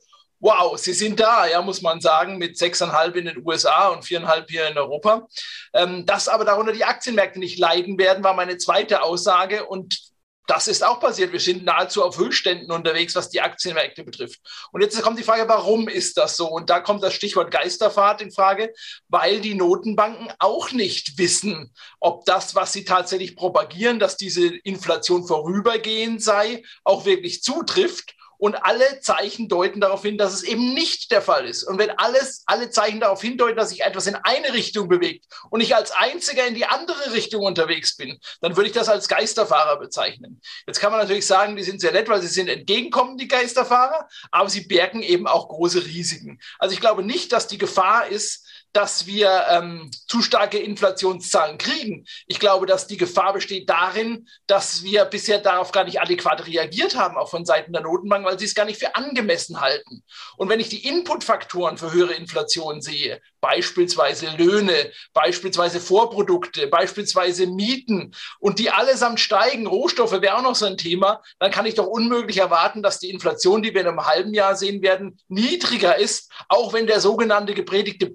wow, 0.43 0.77
sie 0.77 0.93
sind 0.93 1.21
da, 1.21 1.47
ja, 1.47 1.61
muss 1.61 1.81
man 1.81 2.01
sagen, 2.01 2.37
mit 2.37 2.57
sechseinhalb 2.57 3.15
in 3.15 3.25
den 3.25 3.45
USA 3.45 3.87
und 3.87 4.03
viereinhalb 4.03 4.49
hier 4.49 4.67
in 4.67 4.77
Europa. 4.77 5.25
Ähm, 5.73 6.05
dass 6.05 6.27
aber 6.27 6.43
darunter 6.43 6.73
die 6.73 6.83
Aktienmärkte 6.83 7.39
nicht 7.39 7.57
leiden 7.57 7.97
werden, 7.97 8.25
war 8.25 8.33
meine 8.33 8.57
zweite 8.57 9.03
Aussage. 9.03 9.65
Und 9.65 9.97
das 10.45 10.67
ist 10.67 10.83
auch 10.83 10.99
passiert. 10.99 11.31
Wir 11.31 11.39
sind 11.39 11.63
nahezu 11.63 12.03
auf 12.03 12.17
Höchstständen 12.17 12.71
unterwegs, 12.71 13.15
was 13.15 13.29
die 13.29 13.39
Aktienmärkte 13.39 14.03
betrifft. 14.03 14.41
Und 14.73 14.81
jetzt 14.81 15.01
kommt 15.01 15.17
die 15.17 15.23
Frage, 15.23 15.47
warum 15.47 15.87
ist 15.87 16.17
das 16.17 16.35
so? 16.35 16.49
Und 16.49 16.69
da 16.69 16.81
kommt 16.81 17.03
das 17.03 17.13
Stichwort 17.13 17.49
Geisterfahrt 17.49 18.21
in 18.21 18.33
Frage, 18.33 18.73
weil 19.07 19.39
die 19.39 19.55
Notenbanken 19.55 20.27
auch 20.39 20.73
nicht 20.73 21.17
wissen, 21.17 21.73
ob 22.01 22.25
das, 22.25 22.53
was 22.53 22.73
sie 22.73 22.83
tatsächlich 22.83 23.37
propagieren, 23.37 23.97
dass 23.97 24.17
diese 24.17 24.45
Inflation 24.45 25.25
vorübergehend 25.25 26.21
sei, 26.21 26.63
auch 26.83 27.05
wirklich 27.05 27.41
zutrifft 27.41 28.13
und 28.43 28.55
alle 28.55 28.99
Zeichen 28.99 29.47
deuten 29.47 29.79
darauf 29.79 30.01
hin, 30.01 30.17
dass 30.17 30.33
es 30.33 30.43
eben 30.43 30.73
nicht 30.73 31.11
der 31.11 31.21
Fall 31.21 31.45
ist. 31.45 31.63
Und 31.63 31.77
wenn 31.77 31.91
alles, 31.91 32.43
alle 32.45 32.69
Zeichen 32.69 32.99
darauf 32.99 33.21
hindeuten, 33.21 33.55
dass 33.55 33.69
sich 33.69 33.85
etwas 33.85 34.05
in 34.05 34.15
eine 34.15 34.51
Richtung 34.51 34.89
bewegt 34.89 35.23
und 35.49 35.61
ich 35.61 35.77
als 35.77 35.91
Einziger 35.91 36.45
in 36.45 36.53
die 36.53 36.65
andere 36.65 37.13
Richtung 37.13 37.45
unterwegs 37.45 37.95
bin, 37.95 38.19
dann 38.41 38.57
würde 38.57 38.67
ich 38.67 38.75
das 38.75 38.89
als 38.89 39.07
Geisterfahrer 39.07 39.79
bezeichnen. 39.79 40.41
Jetzt 40.67 40.81
kann 40.81 40.91
man 40.91 40.99
natürlich 40.99 41.25
sagen, 41.25 41.55
die 41.55 41.63
sind 41.63 41.79
sehr 41.79 41.93
nett, 41.93 42.09
weil 42.09 42.21
sie 42.21 42.27
sind 42.27 42.49
entgegenkommend, 42.49 43.21
die 43.21 43.29
Geisterfahrer, 43.29 44.09
aber 44.29 44.49
sie 44.49 44.67
bergen 44.67 45.03
eben 45.03 45.25
auch 45.25 45.47
große 45.47 45.85
Risiken. 45.85 46.41
Also 46.59 46.73
ich 46.73 46.81
glaube 46.81 47.01
nicht, 47.01 47.31
dass 47.31 47.47
die 47.47 47.57
Gefahr 47.57 48.09
ist, 48.09 48.45
dass 48.73 49.05
wir 49.05 49.45
ähm, 49.49 49.91
zu 50.07 50.21
starke 50.21 50.57
Inflationszahlen 50.57 51.59
kriegen. 51.59 52.05
Ich 52.25 52.39
glaube, 52.39 52.65
dass 52.65 52.87
die 52.87 52.97
Gefahr 52.97 53.33
besteht 53.33 53.69
darin, 53.69 54.27
dass 54.47 54.83
wir 54.83 55.05
bisher 55.05 55.39
darauf 55.39 55.71
gar 55.71 55.83
nicht 55.83 56.01
adäquat 56.01 56.47
reagiert 56.47 56.97
haben, 56.97 57.15
auch 57.15 57.29
von 57.29 57.45
Seiten 57.45 57.71
der 57.71 57.83
Notenbank, 57.83 58.25
weil 58.25 58.39
sie 58.39 58.45
es 58.45 58.55
gar 58.55 58.65
nicht 58.65 58.79
für 58.79 58.95
angemessen 58.95 59.61
halten. 59.61 60.03
Und 60.37 60.49
wenn 60.49 60.59
ich 60.59 60.69
die 60.69 60.87
Inputfaktoren 60.87 61.77
für 61.77 61.93
höhere 61.93 62.13
Inflation 62.13 62.81
sehe, 62.81 63.21
beispielsweise 63.41 64.27
Löhne, 64.37 64.91
beispielsweise 65.13 65.79
Vorprodukte, 65.79 66.67
beispielsweise 66.67 67.45
Mieten 67.45 68.15
und 68.39 68.57
die 68.57 68.71
allesamt 68.71 69.19
steigen, 69.19 69.67
Rohstoffe 69.67 70.19
wäre 70.21 70.37
auch 70.37 70.41
noch 70.41 70.55
so 70.55 70.65
ein 70.65 70.77
Thema, 70.77 71.21
dann 71.39 71.51
kann 71.51 71.65
ich 71.65 71.75
doch 71.75 71.87
unmöglich 71.87 72.37
erwarten, 72.37 72.81
dass 72.81 72.99
die 72.99 73.11
Inflation, 73.11 73.61
die 73.61 73.73
wir 73.73 73.81
in 73.81 73.87
einem 73.87 74.05
halben 74.05 74.33
Jahr 74.33 74.55
sehen 74.55 74.81
werden, 74.81 75.19
niedriger 75.27 75.97
ist, 75.97 76.31
auch 76.47 76.73
wenn 76.73 76.87
der 76.87 77.01
sogenannte 77.01 77.53
gepredigte 77.53 78.07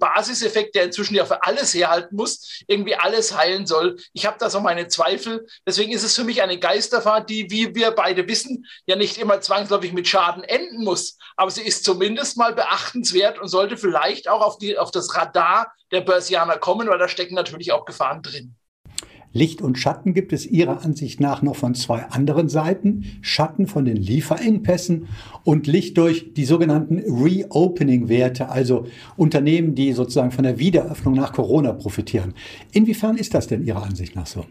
Basiseffekt, 0.49 0.75
der 0.75 0.85
inzwischen 0.85 1.15
ja 1.15 1.25
für 1.25 1.43
alles 1.43 1.73
herhalten 1.73 2.15
muss, 2.15 2.61
irgendwie 2.67 2.95
alles 2.95 3.35
heilen 3.35 3.65
soll. 3.65 3.97
Ich 4.13 4.25
habe 4.25 4.37
da 4.39 4.49
so 4.49 4.59
meine 4.59 4.87
Zweifel. 4.87 5.47
Deswegen 5.65 5.91
ist 5.91 6.03
es 6.03 6.15
für 6.15 6.23
mich 6.23 6.41
eine 6.41 6.59
Geisterfahrt, 6.59 7.29
die, 7.29 7.49
wie 7.49 7.73
wir 7.75 7.91
beide 7.91 8.27
wissen, 8.27 8.65
ja 8.85 8.95
nicht 8.95 9.17
immer 9.17 9.41
zwangsläufig 9.41 9.93
mit 9.93 10.07
Schaden 10.07 10.43
enden 10.43 10.83
muss. 10.83 11.17
Aber 11.35 11.51
sie 11.51 11.63
ist 11.63 11.83
zumindest 11.83 12.37
mal 12.37 12.53
beachtenswert 12.53 13.39
und 13.39 13.47
sollte 13.47 13.77
vielleicht 13.77 14.27
auch 14.27 14.41
auf, 14.41 14.57
die, 14.57 14.77
auf 14.77 14.91
das 14.91 15.15
Radar 15.15 15.71
der 15.91 16.01
Börsianer 16.01 16.57
kommen, 16.57 16.87
weil 16.87 16.99
da 16.99 17.07
stecken 17.07 17.35
natürlich 17.35 17.71
auch 17.71 17.85
Gefahren 17.85 18.21
drin. 18.21 18.55
Licht 19.31 19.61
und 19.61 19.77
Schatten 19.77 20.13
gibt 20.13 20.33
es 20.33 20.45
Ihrer 20.45 20.83
Ansicht 20.83 21.19
nach 21.19 21.41
noch 21.41 21.55
von 21.55 21.75
zwei 21.75 22.03
anderen 22.05 22.49
Seiten. 22.49 23.19
Schatten 23.21 23.67
von 23.67 23.85
den 23.85 23.97
Lieferengpässen 23.97 25.07
und 25.43 25.67
Licht 25.67 25.97
durch 25.97 26.33
die 26.33 26.45
sogenannten 26.45 26.99
Reopening-Werte, 26.99 28.49
also 28.49 28.87
Unternehmen, 29.17 29.75
die 29.75 29.93
sozusagen 29.93 30.31
von 30.31 30.43
der 30.43 30.59
Wiederöffnung 30.59 31.13
nach 31.13 31.33
Corona 31.33 31.73
profitieren. 31.73 32.33
Inwiefern 32.71 33.17
ist 33.17 33.33
das 33.33 33.47
denn 33.47 33.65
Ihrer 33.65 33.83
Ansicht 33.83 34.15
nach 34.15 34.27
so? 34.27 34.45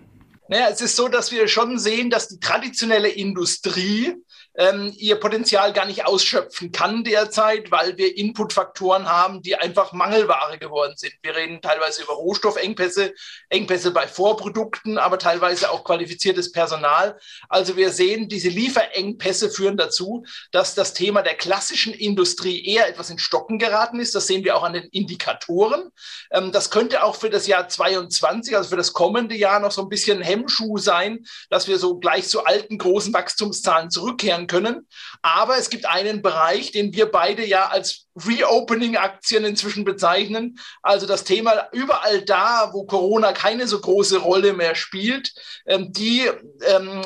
Naja, 0.50 0.68
es 0.72 0.80
ist 0.80 0.96
so, 0.96 1.08
dass 1.08 1.30
wir 1.30 1.46
schon 1.46 1.78
sehen, 1.78 2.08
dass 2.08 2.28
die 2.28 2.40
traditionelle 2.40 3.08
Industrie 3.08 4.14
ähm, 4.58 4.92
ihr 4.96 5.20
Potenzial 5.20 5.72
gar 5.72 5.86
nicht 5.86 6.04
ausschöpfen 6.04 6.72
kann 6.72 7.04
derzeit, 7.04 7.70
weil 7.70 7.96
wir 7.96 8.16
Inputfaktoren 8.16 9.08
haben, 9.08 9.40
die 9.40 9.54
einfach 9.54 9.92
Mangelware 9.92 10.58
geworden 10.58 10.94
sind. 10.96 11.12
Wir 11.22 11.36
reden 11.36 11.62
teilweise 11.62 12.02
über 12.02 12.14
Rohstoffengpässe, 12.14 13.14
Engpässe 13.50 13.92
bei 13.92 14.08
Vorprodukten, 14.08 14.98
aber 14.98 15.20
teilweise 15.20 15.70
auch 15.70 15.84
qualifiziertes 15.84 16.50
Personal. 16.50 17.18
Also 17.48 17.76
wir 17.76 17.90
sehen, 17.90 18.28
diese 18.28 18.48
Lieferengpässe 18.48 19.48
führen 19.48 19.76
dazu, 19.76 20.24
dass 20.50 20.74
das 20.74 20.92
Thema 20.92 21.22
der 21.22 21.34
klassischen 21.34 21.94
Industrie 21.94 22.66
eher 22.66 22.88
etwas 22.88 23.10
in 23.10 23.20
Stocken 23.20 23.60
geraten 23.60 24.00
ist. 24.00 24.16
Das 24.16 24.26
sehen 24.26 24.42
wir 24.42 24.56
auch 24.56 24.64
an 24.64 24.72
den 24.72 24.88
Indikatoren. 24.90 25.92
Ähm, 26.32 26.50
das 26.50 26.70
könnte 26.70 27.04
auch 27.04 27.14
für 27.14 27.30
das 27.30 27.46
Jahr 27.46 27.68
22, 27.68 28.56
also 28.56 28.70
für 28.70 28.76
das 28.76 28.92
kommende 28.92 29.36
Jahr 29.36 29.60
noch 29.60 29.70
so 29.70 29.82
ein 29.82 29.88
bisschen 29.88 30.20
Hemmschuh 30.20 30.78
sein, 30.78 31.24
dass 31.48 31.68
wir 31.68 31.78
so 31.78 32.00
gleich 32.00 32.26
zu 32.26 32.44
alten 32.44 32.76
großen 32.76 33.14
Wachstumszahlen 33.14 33.90
zurückkehren 33.90 34.47
können. 34.48 34.88
Aber 35.22 35.56
es 35.56 35.70
gibt 35.70 35.86
einen 35.86 36.20
Bereich, 36.22 36.72
den 36.72 36.92
wir 36.92 37.06
beide 37.06 37.46
ja 37.46 37.68
als 37.68 38.08
Reopening-Aktien 38.26 39.44
inzwischen 39.44 39.84
bezeichnen. 39.84 40.58
Also 40.82 41.06
das 41.06 41.24
Thema 41.24 41.68
überall 41.72 42.22
da, 42.22 42.70
wo 42.72 42.84
Corona 42.84 43.32
keine 43.32 43.68
so 43.68 43.80
große 43.80 44.18
Rolle 44.18 44.54
mehr 44.54 44.74
spielt, 44.74 45.32
ähm, 45.66 45.92
die 45.92 46.28
ähm, 46.62 47.02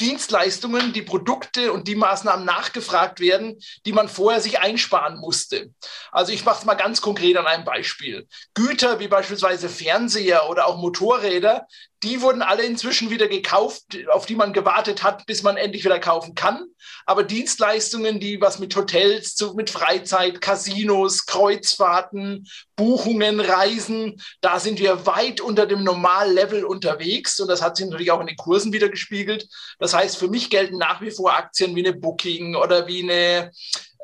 Dienstleistungen, 0.00 0.92
die 0.92 1.02
Produkte 1.02 1.72
und 1.72 1.88
die 1.88 1.94
Maßnahmen 1.94 2.44
nachgefragt 2.44 3.20
werden, 3.20 3.58
die 3.86 3.92
man 3.92 4.08
vorher 4.08 4.40
sich 4.40 4.58
einsparen 4.60 5.18
musste. 5.18 5.70
Also 6.10 6.32
ich 6.32 6.44
mache 6.44 6.60
es 6.60 6.64
mal 6.64 6.74
ganz 6.74 7.00
konkret 7.00 7.36
an 7.36 7.46
einem 7.46 7.64
Beispiel. 7.64 8.26
Güter 8.54 8.98
wie 8.98 9.08
beispielsweise 9.08 9.68
Fernseher 9.68 10.48
oder 10.48 10.66
auch 10.66 10.78
Motorräder, 10.78 11.66
die 12.02 12.22
wurden 12.22 12.40
alle 12.40 12.62
inzwischen 12.62 13.10
wieder 13.10 13.28
gekauft, 13.28 13.84
auf 14.10 14.24
die 14.24 14.34
man 14.34 14.54
gewartet 14.54 15.02
hat, 15.02 15.26
bis 15.26 15.42
man 15.42 15.58
endlich 15.58 15.84
wieder 15.84 15.98
kaufen 15.98 16.34
kann. 16.34 16.64
Aber 17.04 17.24
Dienstleistungen, 17.24 18.20
die 18.20 18.40
was 18.40 18.58
mit 18.58 18.74
Hotels, 18.74 19.36
mit 19.54 19.68
Freizeit, 19.68 20.40
Casinos, 20.40 21.26
Kreuzfahrten, 21.26 22.48
Buchungen, 22.74 23.40
Reisen, 23.40 24.22
da 24.40 24.58
sind 24.60 24.80
wir 24.80 25.04
weit 25.04 25.42
unter 25.42 25.66
dem 25.66 25.84
Normallevel 25.84 26.64
unterwegs. 26.64 27.38
Und 27.38 27.48
das 27.48 27.60
hat 27.60 27.76
sich 27.76 27.86
natürlich 27.86 28.12
auch 28.12 28.20
in 28.20 28.28
den 28.28 28.36
Kursen 28.36 28.72
wieder 28.72 28.88
gespiegelt. 28.88 29.46
Das 29.78 29.92
heißt, 29.92 30.16
für 30.16 30.28
mich 30.28 30.48
gelten 30.48 30.78
nach 30.78 31.02
wie 31.02 31.10
vor 31.10 31.34
Aktien 31.34 31.76
wie 31.76 31.86
eine 31.86 31.96
Booking 31.96 32.56
oder 32.56 32.86
wie 32.86 33.02
eine 33.02 33.52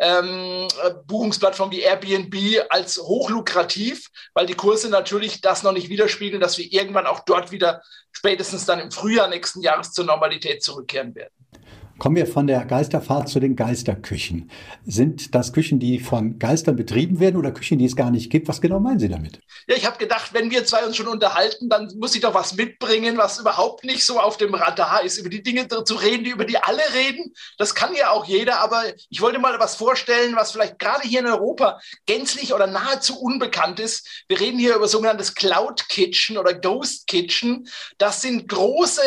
ähm, 0.00 0.68
Buchungsplattform 1.06 1.70
wie 1.70 1.80
Airbnb 1.80 2.34
als 2.68 2.98
hochlukrativ, 2.98 4.08
weil 4.34 4.46
die 4.46 4.54
Kurse 4.54 4.90
natürlich 4.90 5.40
das 5.40 5.62
noch 5.62 5.72
nicht 5.72 5.88
widerspiegeln, 5.88 6.40
dass 6.40 6.58
wir 6.58 6.70
irgendwann 6.70 7.06
auch 7.06 7.20
dort 7.20 7.50
wieder 7.50 7.82
spätestens 8.12 8.66
dann 8.66 8.80
im 8.80 8.90
Frühjahr 8.90 9.28
nächsten 9.28 9.60
Jahres 9.60 9.92
zur 9.92 10.04
Normalität 10.04 10.62
zurückkehren 10.62 11.14
werden. 11.14 11.32
Kommen 11.98 12.16
wir 12.16 12.26
von 12.26 12.46
der 12.46 12.66
Geisterfahrt 12.66 13.30
zu 13.30 13.40
den 13.40 13.56
Geisterküchen. 13.56 14.50
Sind 14.84 15.34
das 15.34 15.54
Küchen, 15.54 15.78
die 15.78 15.98
von 15.98 16.38
Geistern 16.38 16.76
betrieben 16.76 17.20
werden 17.20 17.38
oder 17.38 17.52
Küchen, 17.52 17.78
die 17.78 17.86
es 17.86 17.96
gar 17.96 18.10
nicht 18.10 18.30
gibt? 18.30 18.48
Was 18.48 18.60
genau 18.60 18.80
meinen 18.80 18.98
Sie 18.98 19.08
damit? 19.08 19.40
Ja, 19.66 19.76
ich 19.76 19.86
habe 19.86 19.96
gedacht, 19.96 20.34
wenn 20.34 20.50
wir 20.50 20.66
zwei 20.66 20.84
uns 20.84 20.96
schon 20.96 21.08
unterhalten, 21.08 21.70
dann 21.70 21.90
muss 21.98 22.14
ich 22.14 22.20
doch 22.20 22.34
was 22.34 22.54
mitbringen, 22.54 23.16
was 23.16 23.38
überhaupt 23.38 23.84
nicht 23.84 24.04
so 24.04 24.20
auf 24.20 24.36
dem 24.36 24.54
Radar 24.54 25.04
ist, 25.04 25.16
über 25.16 25.30
die 25.30 25.42
Dinge 25.42 25.68
zu 25.68 25.94
reden, 25.94 26.26
über 26.26 26.44
die 26.44 26.58
alle 26.58 26.82
reden. 26.94 27.32
Das 27.56 27.74
kann 27.74 27.94
ja 27.94 28.10
auch 28.10 28.26
jeder, 28.26 28.60
aber 28.60 28.82
ich 29.08 29.22
wollte 29.22 29.38
mal 29.38 29.58
was 29.58 29.76
vorstellen, 29.76 30.36
was 30.36 30.52
vielleicht 30.52 30.78
gerade 30.78 31.08
hier 31.08 31.20
in 31.20 31.26
Europa 31.26 31.80
gänzlich 32.04 32.52
oder 32.52 32.66
nahezu 32.66 33.18
unbekannt 33.18 33.80
ist. 33.80 34.24
Wir 34.28 34.38
reden 34.38 34.58
hier 34.58 34.76
über 34.76 34.86
sogenanntes 34.86 35.34
Cloud 35.34 35.88
Kitchen 35.88 36.36
oder 36.36 36.52
Ghost 36.52 37.06
Kitchen. 37.06 37.66
Das 37.96 38.20
sind 38.20 38.48
große, 38.48 39.00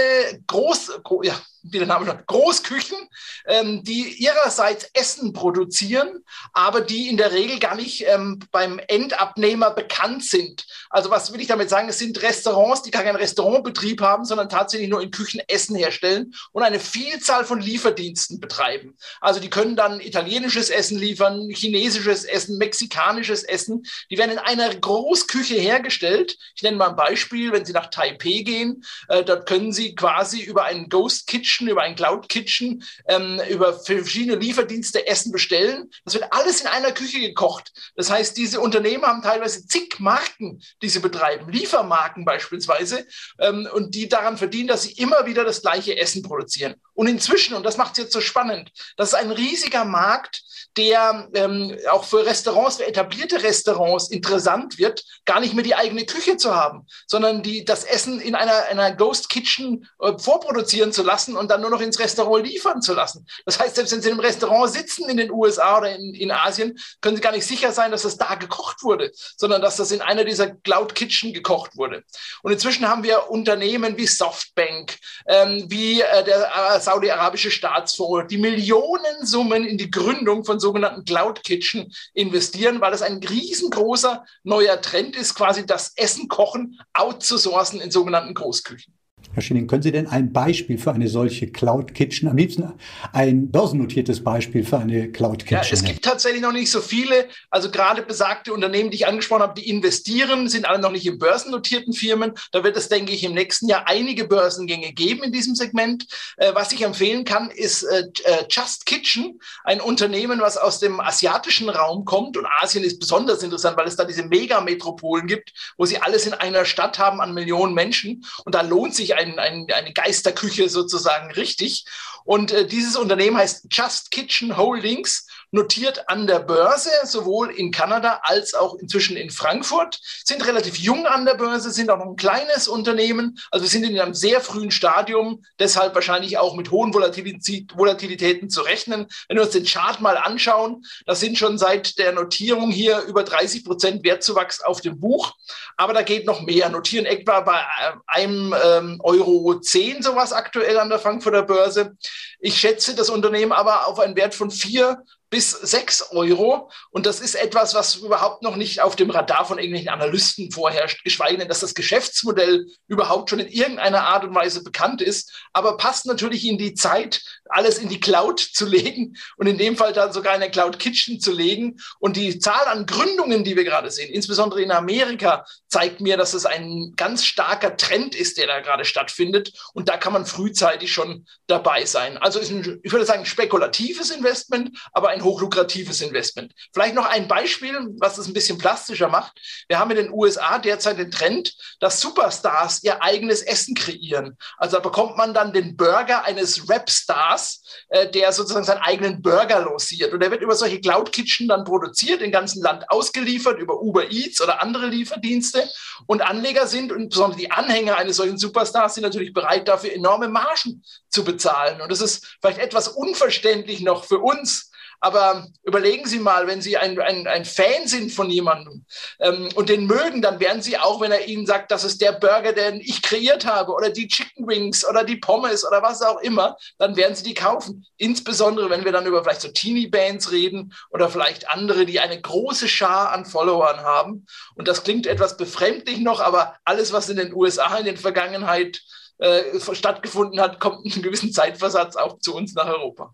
groß, 0.48 1.02
ja, 1.22 1.40
wie 1.64 1.78
der 1.78 1.88
Name 1.88 2.06
schon, 2.06 2.20
Großküchen, 2.26 2.98
ähm, 3.46 3.84
die 3.84 4.16
ihrerseits 4.18 4.90
Essen 4.94 5.34
produzieren, 5.34 6.24
aber 6.54 6.82
die 6.82 7.10
in 7.10 7.18
der 7.18 7.32
Regel 7.32 7.60
gar 7.60 7.76
nicht 7.76 8.06
ähm, 8.08 8.40
beim 8.52 8.80
Endabnehmer 8.88 9.72
bekannt 9.72 10.24
sind. 10.24 10.66
Also 10.90 11.10
was 11.10 11.34
will 11.34 11.42
ich 11.42 11.48
damit 11.48 11.70
sagen? 11.70 11.90
Es 11.90 12.00
sind 12.00 12.22
Restaurants, 12.22 12.82
die 12.82 12.92
gar 12.92 13.04
keinen 13.04 13.18
Restaurantbetrieb 13.18 14.02
haben, 14.02 14.26
sondern 14.26 14.50
tatsächlich 14.50 14.90
nur 14.90 15.02
in 15.02 15.12
Küchen 15.12 15.42
Essen 15.48 15.76
herstellen 15.76 16.34
und 16.52 16.64
eine 16.64 16.80
Vielzahl 16.80 17.46
von 17.46 17.60
Lieferdiensten 17.60 18.40
betreiben. 18.40 18.96
Also 19.20 19.40
die 19.40 19.50
können 19.50 19.76
dann 19.76 20.00
italienisches 20.00 20.70
Essen 20.70 20.98
liefern, 20.98 21.50
chinesisches 21.50 22.24
Essen, 22.24 22.58
mexikanisches 22.58 23.44
Essen. 23.44 23.84
Die 24.10 24.18
werden 24.18 24.32
in 24.32 24.40
einer 24.40 24.74
Großküche 24.74 25.56
hergestellt. 25.56 26.38
Ich 26.56 26.64
nenne 26.64 26.78
mal 26.78 26.90
ein 26.90 26.96
Beispiel, 26.96 27.52
wenn 27.52 27.66
Sie 27.66 27.74
nach 27.74 27.90
Taipei 27.90 28.44
gehen, 28.44 28.84
äh, 29.10 29.24
dort 29.24 29.48
können 29.48 29.74
Sie 29.74 29.96
quasi 29.96 30.42
über 30.42 30.64
einen 30.64 30.90
Ghost 30.90 31.28
Kitchen 31.28 31.49
Kitchen, 31.50 31.68
über 31.68 31.82
ein 31.82 31.96
Cloud 31.96 32.30
Kitchen, 32.30 32.84
ähm, 33.08 33.42
über 33.50 33.74
verschiedene 33.80 34.36
Lieferdienste 34.36 35.08
Essen 35.08 35.32
bestellen. 35.32 35.90
Das 36.06 36.14
wird 36.14 36.32
alles 36.32 36.62
in 36.62 36.68
einer 36.68 36.92
Küche 36.92 37.20
gekocht. 37.20 37.72
Das 37.96 38.12
heißt, 38.12 38.38
diese 38.38 38.60
Unternehmen 38.60 39.04
haben 39.04 39.24
teilweise 39.24 39.66
zig 39.66 40.00
Marken, 40.00 40.62
die 40.82 40.90
sie 40.90 41.00
betreiben, 41.00 41.52
Liefermarken 41.52 42.24
beispielsweise, 42.24 43.08
ähm, 43.40 43.68
und 43.74 43.96
die 43.96 44.08
daran 44.08 44.38
verdienen, 44.38 44.68
dass 44.68 44.84
sie 44.84 44.94
immer 44.94 45.26
wieder 45.26 45.44
das 45.44 45.62
gleiche 45.62 45.98
Essen 45.98 46.22
produzieren. 46.22 46.76
Und 47.00 47.08
inzwischen, 47.08 47.54
und 47.54 47.66
das 47.66 47.78
macht 47.78 47.94
es 47.94 47.98
jetzt 48.00 48.12
so 48.12 48.20
spannend, 48.20 48.74
das 48.98 49.14
ist 49.14 49.14
ein 49.14 49.32
riesiger 49.32 49.86
Markt, 49.86 50.42
der 50.76 51.30
ähm, 51.34 51.78
auch 51.90 52.04
für 52.04 52.26
Restaurants, 52.26 52.76
für 52.76 52.86
etablierte 52.86 53.42
Restaurants 53.42 54.12
interessant 54.12 54.78
wird, 54.78 55.06
gar 55.24 55.40
nicht 55.40 55.54
mehr 55.54 55.64
die 55.64 55.76
eigene 55.76 56.06
Küche 56.06 56.36
zu 56.36 56.54
haben, 56.54 56.86
sondern 57.08 57.42
die, 57.42 57.64
das 57.64 57.86
Essen 57.86 58.20
in 58.20 58.36
einer, 58.36 58.66
einer 58.66 58.92
Ghost 58.92 59.30
Kitchen 59.30 59.88
äh, 60.02 60.18
vorproduzieren 60.18 60.92
zu 60.92 61.02
lassen 61.02 61.38
und 61.38 61.50
dann 61.50 61.62
nur 61.62 61.70
noch 61.70 61.80
ins 61.80 62.00
Restaurant 62.00 62.46
liefern 62.46 62.82
zu 62.82 62.94
lassen. 62.94 63.26
Das 63.46 63.60
heißt, 63.60 63.76
selbst 63.76 63.94
wenn 63.94 64.02
Sie 64.02 64.10
im 64.10 64.20
Restaurant 64.20 64.72
sitzen 64.72 65.10
in 65.10 65.16
den 65.16 65.32
USA 65.32 65.78
oder 65.78 65.96
in, 65.96 66.14
in 66.14 66.32
Asien, 66.32 66.78
können 67.00 67.16
Sie 67.16 67.22
gar 67.22 67.32
nicht 67.32 67.48
sicher 67.48 67.72
sein, 67.72 67.92
dass 67.92 68.02
das 68.02 68.18
da 68.18 68.36
gekocht 68.36 68.84
wurde, 68.84 69.12
sondern 69.38 69.62
dass 69.62 69.78
das 69.78 69.92
in 69.92 70.02
einer 70.02 70.26
dieser 70.26 70.50
Cloud 70.50 70.96
Kitchen 70.96 71.34
gekocht 71.34 71.78
wurde. 71.78 72.04
Und 72.44 72.52
inzwischen 72.52 72.90
haben 72.90 73.04
wir 73.04 73.30
Unternehmen 73.30 73.98
wie 73.98 74.08
Softbank, 74.08 74.98
ähm, 75.28 75.66
wie 75.70 76.02
äh, 76.02 76.26
der 76.26 76.52
äh, 76.76 76.80
saudi-arabische 76.90 77.52
Staatsfonds, 77.52 78.28
die 78.30 78.38
Millionensummen 78.38 79.64
in 79.64 79.78
die 79.78 79.92
Gründung 79.92 80.44
von 80.44 80.60
sogenannten 80.60 81.06
Cloud 81.06 81.44
Kitchen 81.44 81.94
investieren, 82.14 82.82
weil 82.82 82.92
das 82.92 83.04
ein 83.04 83.18
riesengroßer 83.18 84.26
neuer 84.44 84.82
Trend 84.82 85.16
ist, 85.16 85.36
quasi 85.36 85.66
das 85.66 85.94
Essen 85.96 86.28
kochen 86.28 86.80
outzusourcen 86.94 87.80
in 87.80 87.92
sogenannten 87.92 88.34
Großküchen. 88.34 88.99
Herr 89.40 89.44
Schilling, 89.44 89.68
können 89.68 89.84
Sie 89.84 89.92
denn 89.92 90.08
ein 90.08 90.34
Beispiel 90.34 90.80
für 90.80 90.92
eine 90.92 91.08
solche 91.08 91.52
Cloud 91.52 91.94
Kitchen, 91.94 92.28
am 92.28 92.36
liebsten 92.36 92.74
ein 93.14 93.52
börsennotiertes 93.52 94.24
Beispiel 94.24 94.66
für 94.66 94.80
eine 94.80 95.12
Cloud 95.12 95.46
Kitchen? 95.46 95.56
Ja, 95.56 95.62
es 95.72 95.84
gibt 95.84 96.04
tatsächlich 96.04 96.42
noch 96.42 96.52
nicht 96.52 96.72
so 96.72 96.82
viele. 96.82 97.28
Also 97.52 97.70
gerade 97.70 98.02
besagte 98.02 98.52
Unternehmen, 98.52 98.90
die 98.90 98.96
ich 98.96 99.08
angesprochen 99.08 99.44
habe, 99.44 99.62
die 99.62 99.70
investieren, 99.70 100.50
sind 100.50 100.68
alle 100.68 100.80
noch 100.80 100.92
nicht 100.92 101.06
in 101.06 101.20
börsennotierten 101.20 101.94
Firmen. 101.94 102.34
Da 102.52 102.64
wird 102.64 102.76
es, 102.76 102.90
denke 102.90 103.14
ich, 103.14 103.24
im 103.24 103.34
nächsten 103.34 103.70
Jahr 103.70 103.88
einige 103.88 104.26
Börsengänge 104.26 104.94
geben 104.94 105.24
in 105.24 105.32
diesem 105.32 105.54
Segment. 105.54 106.08
Äh, 106.38 106.56
was 106.56 106.72
ich 106.72 106.82
empfehlen 106.82 107.24
kann, 107.24 107.52
ist 107.52 107.84
äh, 107.84 108.06
äh, 108.24 108.46
Just 108.50 108.88
Kitchen, 108.88 109.40
ein 109.64 109.80
Unternehmen, 109.80 110.42
was 110.42 110.58
aus 110.58 110.80
dem 110.80 111.00
asiatischen 111.00 111.70
Raum 111.70 112.04
kommt. 112.04 112.36
Und 112.36 112.48
Asien 112.62 112.84
ist 112.84 113.00
besonders 113.00 113.44
interessant, 113.44 113.78
weil 113.78 113.88
es 113.88 113.96
da 113.96 114.06
diese 114.06 114.24
Megametropolen 114.24 115.28
gibt, 115.28 115.54
wo 115.78 115.86
sie 115.86 116.00
alles 116.00 116.26
in 116.26 116.34
einer 116.34 116.66
Stadt 116.66 116.98
haben 116.98 117.22
an 117.22 117.36
Millionen 117.36 117.76
Menschen. 117.76 118.26
Und 118.44 118.56
da 118.56 118.62
lohnt 118.62 118.96
sich 118.96 119.09
ein, 119.14 119.40
ein, 119.40 119.68
eine 119.72 119.94
Geisterküche 119.94 120.70
sozusagen 120.70 121.32
richtig. 121.32 121.86
Und 122.24 122.52
äh, 122.52 122.68
dieses 122.68 122.96
Unternehmen 122.96 123.38
heißt 123.38 123.68
Just 123.72 124.12
Kitchen 124.12 124.58
Holdings 124.58 125.28
notiert 125.52 126.10
an 126.10 126.28
der 126.28 126.40
Börse, 126.40 126.90
sowohl 127.04 127.52
in 127.52 127.72
Kanada 127.72 128.22
als 128.24 128.54
auch 128.54 128.76
inzwischen 128.76 129.18
in 129.18 129.30
Frankfurt, 129.30 130.00
sind 130.24 130.46
relativ 130.46 130.78
jung 130.78 131.06
an 131.06 131.26
der 131.26 131.36
Börse, 131.36 131.72
sind 131.72 131.90
auch 131.90 131.98
noch 131.98 132.08
ein 132.08 132.16
kleines 132.16 132.68
Unternehmen. 132.68 133.40
Also 133.52 133.64
wir 133.64 133.70
sind 133.70 133.84
in 133.84 134.00
einem 134.00 134.14
sehr 134.14 134.42
frühen 134.42 134.72
Stadium, 134.72 135.44
deshalb 135.58 135.96
wahrscheinlich 135.96 136.38
auch 136.38 136.56
mit 136.56 136.72
hohen 136.72 136.94
Volatilitäten 136.94 138.50
zu 138.50 138.62
rechnen. 138.62 139.08
Wenn 139.28 139.38
wir 139.38 139.44
uns 139.44 139.54
den 139.54 139.66
Chart 139.66 140.02
mal 140.02 140.18
anschauen, 140.18 140.86
das 141.06 141.20
sind 141.20 141.38
schon 141.38 141.58
seit 141.58 141.98
der 141.98 142.12
Notierung 142.12 142.72
hier 142.72 143.02
über 143.02 143.24
30 143.24 143.66
Prozent 143.66 144.04
Wertzuwachs 144.04 144.62
auf 144.62 144.82
dem 144.82 145.00
Buch. 145.00 145.34
Aber 145.78 145.94
da 145.94 146.02
geht 146.02 146.26
noch 146.26 146.42
mehr. 146.42 146.70
Notieren 146.70 147.06
etwa 147.06 147.42
bei 147.42 147.60
äh, 147.60 147.94
einem 148.08 148.54
ähm, 148.64 149.00
Euro 149.04 149.60
10 149.60 150.04
sowas 150.04 150.34
aktuell 150.34 150.78
an 150.78 150.90
der 150.90 151.00
Frankfurter 151.00 151.44
Börse. 151.44 151.98
Ich 152.40 152.58
schätze 152.60 152.96
das 152.96 153.10
Unternehmen 153.10 153.52
aber 153.52 153.88
auf 153.88 154.00
einen 154.00 154.16
Wert 154.16 154.36
von 154.36 154.52
vier 154.52 155.04
bis 155.30 155.52
sechs 155.52 156.12
Euro. 156.12 156.72
Und 156.90 157.06
das 157.06 157.20
ist 157.20 157.36
etwas, 157.36 157.76
was 157.76 157.96
überhaupt 157.96 158.42
noch 158.42 158.56
nicht 158.56 158.82
auf 158.82 158.96
dem 158.96 159.10
Radar 159.10 159.46
von 159.46 159.60
irgendwelchen 159.60 159.90
Analysten 159.90 160.52
vorherrscht, 160.52 161.04
geschweige 161.04 161.38
denn, 161.38 161.48
dass 161.48 161.60
das 161.60 161.76
Geschäftsmodell 161.76 162.66
überhaupt 162.88 163.30
schon 163.30 163.40
in 163.40 163.48
irgendeiner 163.48 164.08
Art 164.08 164.24
und 164.24 164.34
Weise 164.34 164.64
bekannt 164.64 165.02
ist. 165.02 165.32
Aber 165.54 165.78
passt 165.78 166.06
natürlich 166.06 166.46
in 166.46 166.58
die 166.58 166.74
Zeit, 166.74 167.22
alles 167.46 167.78
in 167.78 167.90
die 167.90 168.00
Cloud 168.00 168.40
zu 168.54 168.66
legen 168.66 169.16
und 169.38 169.48
in 169.48 169.58
dem 169.58 169.78
Fall 169.78 169.94
dann 169.94 170.14
sogar 170.14 170.34
in 170.34 170.42
der 170.42 170.52
Cloud 170.52 170.80
Kitchen 170.80 171.20
zu 171.20 171.32
legen. 171.32 171.78
Und 172.00 172.16
die 172.16 172.40
Zahl 172.40 172.68
an 172.68 172.86
Gründungen, 172.86 173.44
die 173.44 173.56
wir 173.56 173.64
gerade 173.64 173.92
sehen, 173.92 174.12
insbesondere 174.12 174.62
in 174.62 174.72
Amerika, 174.72 175.46
zeigt 175.68 176.02
mir, 176.02 176.18
dass 176.18 176.34
es 176.34 176.46
ein 176.46 176.94
ganz 176.96 177.24
starker 177.24 177.78
Trend 177.78 178.16
ist, 178.16 178.38
der 178.38 178.48
da 178.48 178.60
gerade 178.62 178.86
stattfindet. 178.86 179.54
Und 179.74 179.90
da 179.90 179.98
kann 179.98 180.14
man 180.14 180.26
frühzeitig 180.26 180.92
schon 180.92 181.28
dabei 181.48 181.86
sein. 181.86 182.18
Also 182.18 182.40
ist 182.40 182.52
ein, 182.52 182.80
ich 182.84 182.92
würde 182.92 183.06
sagen, 183.06 183.26
spekulatives 183.26 184.10
Investment, 184.10 184.78
aber 184.92 185.10
ein 185.10 185.19
hochlukratives 185.24 186.02
Investment. 186.02 186.54
Vielleicht 186.74 186.96
noch 186.96 187.06
ein 187.06 187.28
Beispiel, 187.28 187.78
was 188.00 188.18
es 188.18 188.28
ein 188.28 188.34
bisschen 188.34 188.58
plastischer 188.58 189.10
macht. 189.10 189.40
Wir 189.68 189.80
haben 189.80 189.92
in 189.92 189.98
den 189.98 190.12
USA 190.12 190.60
derzeit 190.60 190.98
den 190.98 191.12
Trend, 191.12 191.54
dass 191.80 192.02
Superstars 192.02 192.84
ihr 192.84 193.02
eigenes 193.04 193.42
Essen 193.42 193.76
kreieren. 193.76 194.38
Also 194.58 194.78
da 194.78 194.82
bekommt 194.82 195.18
man 195.18 195.34
dann 195.34 195.54
den 195.54 195.76
Burger 195.76 196.24
eines 196.24 196.70
Rapstars 196.70 197.10
Stars, 197.10 197.62
äh, 197.90 198.10
der 198.10 198.32
sozusagen 198.32 198.66
seinen 198.66 198.82
eigenen 198.82 199.22
Burger 199.22 199.62
losiert. 199.62 200.14
Und 200.14 200.22
der 200.22 200.32
wird 200.32 200.42
über 200.42 200.56
solche 200.56 200.80
Cloud 200.80 201.12
Kitchen 201.12 201.48
dann 201.48 201.64
produziert, 201.64 202.22
im 202.22 202.32
ganzen 202.32 202.62
Land 202.62 202.90
ausgeliefert, 202.90 203.60
über 203.60 203.82
Uber 203.82 204.12
Eats 204.12 204.42
oder 204.42 204.62
andere 204.62 204.88
Lieferdienste. 204.88 205.68
Und 206.06 206.22
Anleger 206.22 206.68
sind, 206.68 206.92
und 206.92 207.10
besonders 207.10 207.38
die 207.38 207.52
Anhänger 207.52 207.98
eines 207.98 208.18
solchen 208.18 208.38
Superstars, 208.38 208.96
sind 208.96 209.04
natürlich 209.04 209.34
bereit, 209.34 209.68
dafür 209.68 209.94
enorme 209.94 210.28
Margen 210.28 210.84
zu 211.10 211.24
bezahlen. 211.24 211.82
Und 211.82 211.92
das 211.92 212.02
ist 212.02 212.38
vielleicht 212.42 212.60
etwas 212.60 212.88
unverständlich 212.88 213.82
noch 213.82 214.06
für 214.06 214.20
uns, 214.20 214.72
Aber 215.00 215.48
überlegen 215.64 216.06
Sie 216.08 216.20
mal, 216.20 216.48
wenn 216.48 216.62
Sie 216.62 216.78
ein, 216.78 217.00
ein, 217.00 217.26
ein 217.28 217.46
Fan 217.46 217.88
sind 217.88 218.12
von 218.12 218.30
jemandem 218.30 218.86
ähm, 219.20 219.50
und 219.56 219.70
den 219.70 219.86
mögen, 219.86 220.22
dann 220.22 220.40
werden 220.40 220.62
Sie 220.62 220.78
auch, 220.78 221.00
wenn 221.00 221.12
er 221.12 221.28
Ihnen 221.28 221.46
sagt, 221.46 221.72
das 221.72 221.84
ist 221.84 222.02
der 222.02 222.14
Burger, 222.14 222.54
den 222.54 222.82
ich 222.82 223.02
kreiert 223.02 223.46
habe 223.46 223.72
oder 223.74 223.90
die 223.90 224.08
Chicken 224.08 224.48
Wings 224.48 224.88
oder 224.88 225.04
die 225.04 225.16
Pommes 225.16 225.66
oder 225.66 225.82
was 225.82 226.02
auch 226.02 226.20
immer, 226.20 226.58
dann 226.78 226.96
werden 226.96 227.16
Sie 227.16 227.24
die 227.24 227.34
kaufen. 227.34 227.86
Insbesondere, 227.98 228.70
wenn 228.70 228.84
wir 228.84 228.92
dann 228.92 229.06
über 229.06 229.24
vielleicht 229.24 229.42
so 229.42 229.50
Teenie-Bands 229.50 230.32
reden 230.32 230.74
oder 230.90 231.10
vielleicht 231.10 231.50
andere, 231.50 231.86
die 231.86 232.00
eine 232.00 232.20
große 232.20 232.68
Schar 232.68 233.12
an 233.12 233.26
Followern 233.26 233.80
haben. 233.82 234.26
Und 234.56 234.68
das 234.68 234.84
klingt 234.84 235.08
etwas 235.08 235.38
befremdlich 235.38 236.00
noch, 236.00 236.20
aber 236.20 236.56
alles, 236.66 236.92
was 236.92 237.10
in 237.10 237.18
den 237.18 237.34
USA 237.34 237.78
in 237.78 237.86
der 237.86 237.98
Vergangenheit 237.98 238.82
äh, 239.20 239.60
stattgefunden 239.74 240.40
hat, 240.40 240.60
kommt 240.60 240.86
in 240.86 240.92
einem 240.94 241.04
gewissen 241.04 241.32
Zeitversatz 241.32 241.96
auch 241.96 242.20
zu 242.20 242.36
uns 242.36 242.54
nach 242.54 242.68
Europa. 242.68 243.14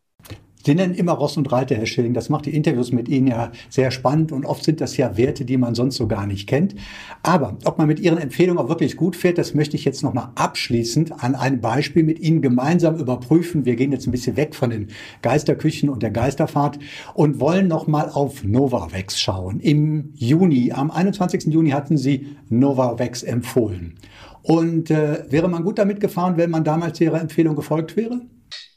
Sie 0.65 0.73
nennen 0.73 0.95
immer 0.95 1.11
Ross 1.11 1.37
und 1.37 1.51
Reiter, 1.51 1.75
Herr 1.75 1.85
Schilling. 1.85 2.13
Das 2.13 2.29
macht 2.29 2.47
die 2.47 2.55
Interviews 2.55 2.91
mit 2.91 3.07
Ihnen 3.07 3.27
ja 3.27 3.51
sehr 3.69 3.91
spannend 3.91 4.31
und 4.31 4.45
oft 4.45 4.63
sind 4.63 4.81
das 4.81 4.97
ja 4.97 5.15
Werte, 5.15 5.45
die 5.45 5.57
man 5.57 5.75
sonst 5.75 5.95
so 5.95 6.07
gar 6.07 6.25
nicht 6.25 6.47
kennt. 6.47 6.73
Aber 7.21 7.57
ob 7.65 7.77
man 7.77 7.85
mit 7.85 7.99
Ihren 7.99 8.17
Empfehlungen 8.17 8.63
auch 8.63 8.67
wirklich 8.67 8.97
gut 8.97 9.15
fährt, 9.15 9.37
das 9.37 9.53
möchte 9.53 9.75
ich 9.75 9.85
jetzt 9.85 10.01
nochmal 10.01 10.29
abschließend 10.33 11.23
an 11.23 11.35
einem 11.35 11.61
Beispiel 11.61 12.03
mit 12.03 12.19
Ihnen 12.19 12.41
gemeinsam 12.41 12.95
überprüfen. 12.95 13.65
Wir 13.65 13.75
gehen 13.75 13.91
jetzt 13.91 14.07
ein 14.07 14.11
bisschen 14.11 14.37
weg 14.37 14.55
von 14.55 14.71
den 14.71 14.87
Geisterküchen 15.21 15.87
und 15.87 16.01
der 16.01 16.09
Geisterfahrt 16.09 16.79
und 17.13 17.39
wollen 17.39 17.67
nochmal 17.67 18.09
auf 18.09 18.43
Novavax 18.43 19.19
schauen. 19.19 19.59
Im 19.59 20.13
Juni, 20.15 20.71
am 20.71 20.89
21. 20.89 21.45
Juni 21.45 21.69
hatten 21.69 21.97
Sie 21.97 22.35
Novavax 22.49 23.21
empfohlen. 23.21 23.99
Und 24.41 24.89
äh, 24.89 25.25
wäre 25.29 25.47
man 25.47 25.63
gut 25.63 25.77
damit 25.77 25.99
gefahren, 25.99 26.37
wenn 26.37 26.49
man 26.49 26.63
damals 26.63 26.99
Ihrer 27.01 27.21
Empfehlung 27.21 27.55
gefolgt 27.55 27.95
wäre? 27.95 28.21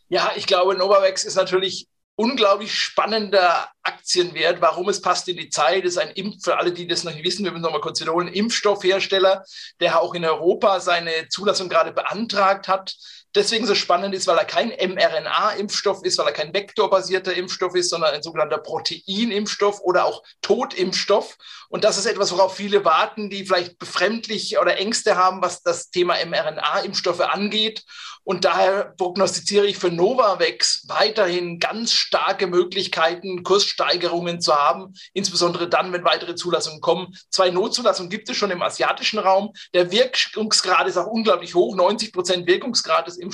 Ja, 0.08 0.32
ich 0.36 0.46
glaube, 0.46 0.74
Novavax 0.74 1.24
ist 1.24 1.36
natürlich 1.36 1.86
unglaublich 2.16 2.74
spannender 2.74 3.68
Aktienwert. 3.82 4.60
Warum 4.60 4.88
es 4.88 5.00
passt 5.00 5.28
in 5.28 5.36
die 5.36 5.50
Zeit, 5.50 5.84
ist 5.84 5.98
ein 5.98 6.10
Impf, 6.10 6.42
für 6.42 6.58
alle, 6.58 6.72
die 6.72 6.86
das 6.86 7.04
noch 7.04 7.12
nicht 7.12 7.24
wissen, 7.24 7.44
wir 7.44 7.52
müssen 7.52 7.62
noch 7.62 7.72
mal 7.72 7.80
kurz 7.80 8.00
wiederholen, 8.00 8.28
Impfstoffhersteller, 8.28 9.44
der 9.80 10.00
auch 10.00 10.14
in 10.14 10.24
Europa 10.24 10.80
seine 10.80 11.28
Zulassung 11.28 11.68
gerade 11.68 11.92
beantragt 11.92 12.66
hat 12.66 12.96
deswegen 13.38 13.66
so 13.66 13.74
spannend 13.74 14.14
ist, 14.14 14.26
weil 14.26 14.36
er 14.36 14.44
kein 14.44 14.68
mRNA-Impfstoff 14.68 16.04
ist, 16.04 16.18
weil 16.18 16.26
er 16.26 16.32
kein 16.32 16.52
vektorbasierter 16.52 17.34
Impfstoff 17.34 17.74
ist, 17.74 17.90
sondern 17.90 18.14
ein 18.14 18.22
sogenannter 18.22 18.58
Proteinimpfstoff 18.58 19.80
oder 19.80 20.04
auch 20.04 20.22
Totimpfstoff. 20.42 21.36
Und 21.68 21.84
das 21.84 21.98
ist 21.98 22.06
etwas, 22.06 22.32
worauf 22.32 22.56
viele 22.56 22.84
warten, 22.84 23.30
die 23.30 23.46
vielleicht 23.46 23.78
befremdlich 23.78 24.58
oder 24.58 24.78
Ängste 24.78 25.16
haben, 25.16 25.42
was 25.42 25.62
das 25.62 25.90
Thema 25.90 26.14
mRNA-Impfstoffe 26.24 27.20
angeht. 27.20 27.84
Und 28.24 28.44
daher 28.44 28.94
prognostiziere 28.98 29.66
ich 29.66 29.78
für 29.78 29.90
Novavax 29.90 30.84
weiterhin 30.88 31.58
ganz 31.58 31.92
starke 31.92 32.46
Möglichkeiten, 32.46 33.42
Kurssteigerungen 33.42 34.42
zu 34.42 34.54
haben, 34.54 34.92
insbesondere 35.14 35.66
dann, 35.66 35.94
wenn 35.94 36.04
weitere 36.04 36.34
Zulassungen 36.34 36.82
kommen. 36.82 37.16
Zwei 37.30 37.48
Notzulassungen 37.48 38.10
gibt 38.10 38.28
es 38.28 38.36
schon 38.36 38.50
im 38.50 38.60
asiatischen 38.60 39.18
Raum. 39.18 39.54
Der 39.72 39.90
Wirkungsgrad 39.90 40.88
ist 40.88 40.98
auch 40.98 41.06
unglaublich 41.06 41.54
hoch, 41.54 41.74
90 41.74 42.12
Prozent 42.12 42.46
Wirkungsgrad 42.46 43.06
des 43.06 43.16
Impfstoffs. 43.16 43.27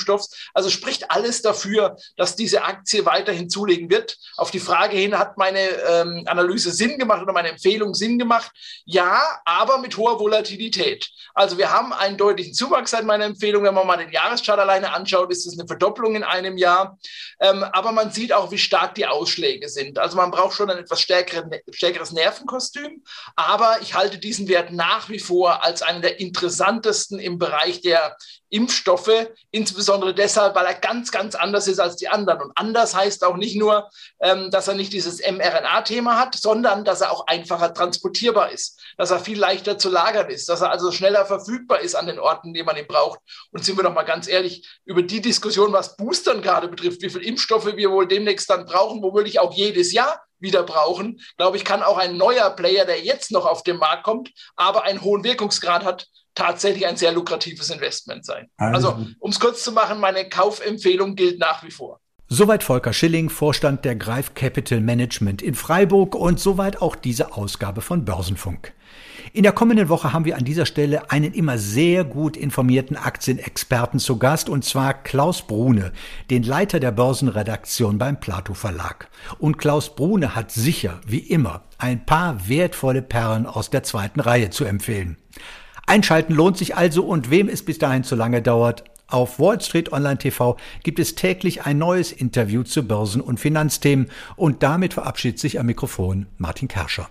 Also 0.53 0.71
spricht 0.71 1.11
alles 1.11 1.43
dafür, 1.43 1.97
dass 2.17 2.37
diese 2.37 2.65
Aktie 2.65 3.07
weiterhin 3.07 3.49
zulegen 3.49 3.91
wird. 3.91 4.17
Auf 4.37 4.51
die 4.51 4.61
Frage 4.61 4.97
hin, 4.97 5.19
hat 5.19 5.39
meine 5.39 5.61
ähm, 5.61 6.25
Analyse 6.27 6.73
Sinn 6.73 6.99
gemacht 6.99 7.23
oder 7.23 7.33
meine 7.33 7.51
Empfehlung 7.51 7.95
Sinn 7.95 8.19
gemacht? 8.19 8.51
Ja, 8.85 9.23
aber 9.45 9.79
mit 9.79 9.97
hoher 9.97 10.19
Volatilität. 10.19 11.11
Also 11.35 11.59
wir 11.59 11.73
haben 11.73 11.93
einen 11.93 12.17
deutlichen 12.17 12.55
Zuwachs 12.55 12.93
seit 12.93 13.05
meiner 13.05 13.25
Empfehlung. 13.25 13.65
Wenn 13.65 13.75
man 13.75 13.87
mal 13.87 13.97
den 13.97 14.13
Jahreschart 14.13 14.59
alleine 14.59 14.93
anschaut, 14.93 15.31
ist 15.33 15.47
es 15.47 15.59
eine 15.59 15.67
Verdopplung 15.67 16.15
in 16.15 16.23
einem 16.23 16.57
Jahr. 16.57 16.99
Ähm, 17.41 17.65
aber 17.65 17.93
man 17.93 18.13
sieht 18.13 18.33
auch, 18.33 18.51
wie 18.53 18.59
stark 18.59 18.95
die 18.95 19.07
Ausschläge 19.07 19.69
sind. 19.69 19.99
Also 19.99 20.17
man 20.17 20.31
braucht 20.31 20.55
schon 20.55 20.71
ein 20.71 20.79
etwas 20.79 21.01
stärkeres 21.01 22.13
Nervenkostüm. 22.13 23.03
Aber 23.35 23.79
ich 23.83 23.95
halte 23.95 24.19
diesen 24.19 24.49
Wert 24.49 24.73
nach 24.73 25.09
wie 25.09 25.19
vor 25.19 25.65
als 25.65 25.83
einen 25.83 26.03
der 26.03 26.21
interessantesten 26.21 27.19
im 27.19 27.39
Bereich 27.39 27.81
der 27.81 28.17
Impfstoffe, 28.51 29.11
insbesondere 29.51 29.74
deshalb, 29.77 30.55
weil 30.55 30.67
er 30.67 30.75
ganz, 30.75 31.11
ganz 31.11 31.35
anders 31.35 31.69
ist 31.69 31.79
als 31.79 31.97
die 31.97 32.09
anderen. 32.09 32.41
Und 32.43 32.53
anders 32.55 32.95
heißt 32.95 33.25
auch 33.25 33.37
nicht 33.37 33.57
nur, 33.57 33.89
ähm, 34.21 34.51
dass 34.51 34.69
er 34.69 34.75
nicht 34.75 34.93
dieses 34.93 35.21
mRNA-Thema 35.21 36.19
hat, 36.19 36.35
sondern 36.35 36.85
dass 36.85 37.01
er 37.01 37.13
auch 37.13 37.27
einfacher 37.27 37.73
transportierbar 37.73 38.51
ist, 38.51 38.81
dass 38.97 39.11
er 39.11 39.21
viel 39.21 39.39
leichter 39.39 39.79
zu 39.79 39.91
lagern 39.91 40.29
ist, 40.31 40.49
dass 40.49 40.61
er 40.61 40.71
also 40.71 40.93
schneller 40.93 41.27
verfügbar 41.27 41.81
ist 41.81 41.95
an 41.95 42.07
den 42.07 42.19
Orten, 42.19 42.55
die 42.55 42.63
man 42.63 42.77
ihn 42.77 42.87
braucht. 42.87 43.21
Und 43.51 43.65
sind 43.65 43.77
wir 43.77 43.85
doch 43.85 43.95
mal 43.95 44.03
ganz 44.03 44.29
ehrlich, 44.29 44.69
über 44.85 45.03
die 45.03 45.21
Diskussion, 45.21 45.73
was 45.73 45.97
Boostern 45.97 46.43
gerade 46.43 46.69
betrifft, 46.69 47.03
wie 47.03 47.11
viele 47.11 47.25
Impfstoffe 47.25 47.77
wir 47.77 47.91
wohl 47.91 48.07
demnächst 48.07 48.51
dann 48.51 48.67
brauchen, 48.67 49.03
womöglich 49.03 49.41
auch 49.41 49.53
jedes 49.53 49.93
Jahr 49.93 50.21
wieder 50.45 50.63
brauchen, 50.63 51.21
glaube 51.37 51.57
ich, 51.57 51.65
kann 51.65 51.83
auch 51.83 51.97
ein 51.97 52.17
neuer 52.17 52.51
Player, 52.51 52.85
der 52.85 53.01
jetzt 53.01 53.33
noch 53.33 53.47
auf 53.47 53.63
den 53.63 53.79
Markt 53.79 54.05
kommt, 54.05 54.31
aber 54.57 54.85
einen 54.85 55.03
hohen 55.03 55.25
Wirkungsgrad 55.25 55.85
hat, 55.85 56.07
tatsächlich 56.35 56.87
ein 56.87 56.97
sehr 56.97 57.13
lukratives 57.13 57.71
Investment 57.71 58.25
sein. 58.25 58.49
Also, 58.57 58.99
um 59.21 59.31
es 59.31 59.41
kurz 59.41 59.63
zu 59.63 59.73
machen, 59.73 60.01
meine 60.01 60.29
Kaufempfehlung 60.29 61.15
gilt 61.15 61.39
nach 61.39 61.63
wie 61.63 61.71
vor. 61.71 62.01
Soweit 62.29 62.65
Volker 62.65 62.93
Schilling, 62.93 63.29
Vorstand 63.29 63.85
der 63.85 63.97
Greif 63.97 64.35
Capital 64.35 64.81
Management 64.81 65.43
in 65.43 65.55
Freiburg 65.55 66.15
und 66.15 66.41
soweit 66.41 66.81
auch 66.81 66.97
diese 66.97 67.35
Ausgabe 67.35 67.83
von 67.83 68.05
Börsenfunk. 68.05 68.73
In 69.35 69.43
der 69.43 69.53
kommenden 69.53 69.89
Woche 69.89 70.13
haben 70.13 70.25
wir 70.25 70.37
an 70.37 70.45
dieser 70.45 70.65
Stelle 70.65 71.11
einen 71.11 71.35
immer 71.35 71.59
sehr 71.59 72.03
gut 72.03 72.37
informierten 72.37 72.97
Aktienexperten 72.97 74.01
zu 74.01 74.19
Gast, 74.19 74.49
und 74.49 74.65
zwar 74.65 74.95
Klaus 74.95 75.43
Brune, 75.43 75.93
den 76.31 76.43
Leiter 76.45 76.81
der 76.81 76.93
Börsenredaktion 76.93 77.99
beim 77.99 78.19
Plato 78.19 78.55
Verlag. 78.55 79.09
Und 79.39 79.59
Klaus 79.59 79.95
Brune 79.95 80.35
hat 80.35 80.51
sicher, 80.51 81.01
wie 81.07 81.19
immer, 81.19 81.65
ein 81.79 82.07
paar 82.07 82.49
wertvolle 82.49 83.03
Perlen 83.03 83.47
aus 83.47 83.71
der 83.71 83.83
zweiten 83.83 84.21
Reihe 84.21 84.51
zu 84.51 84.65
empfehlen. 84.65 85.19
Einschalten 85.87 86.35
lohnt 86.35 86.57
sich 86.57 86.77
also 86.77 87.05
und 87.05 87.31
wem 87.31 87.49
es 87.49 87.65
bis 87.65 87.79
dahin 87.79 88.05
zu 88.05 88.15
lange 88.15 88.43
dauert, 88.43 88.85
auf 89.07 89.39
Wall 89.39 89.61
Street 89.61 89.93
Online 89.93 90.19
TV 90.19 90.57
gibt 90.83 90.99
es 90.99 91.15
täglich 91.15 91.65
ein 91.67 91.79
neues 91.79 92.11
Interview 92.11 92.63
zu 92.63 92.83
Börsen- 92.83 93.21
und 93.21 93.39
Finanzthemen 93.39 94.09
und 94.37 94.63
damit 94.63 94.95
verabschiedet 94.95 95.39
sich 95.39 95.61
am 95.61 95.67
Mikrofon 95.67 96.27
Martin 96.39 96.69
Kerscher. 96.69 97.09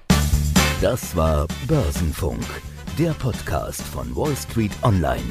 Das 0.82 1.16
war 1.16 1.48
Börsenfunk, 1.68 2.44
der 2.98 3.12
Podcast 3.12 3.82
von 3.82 4.14
Wall 4.16 4.36
Street 4.36 4.74
Online. 4.82 5.24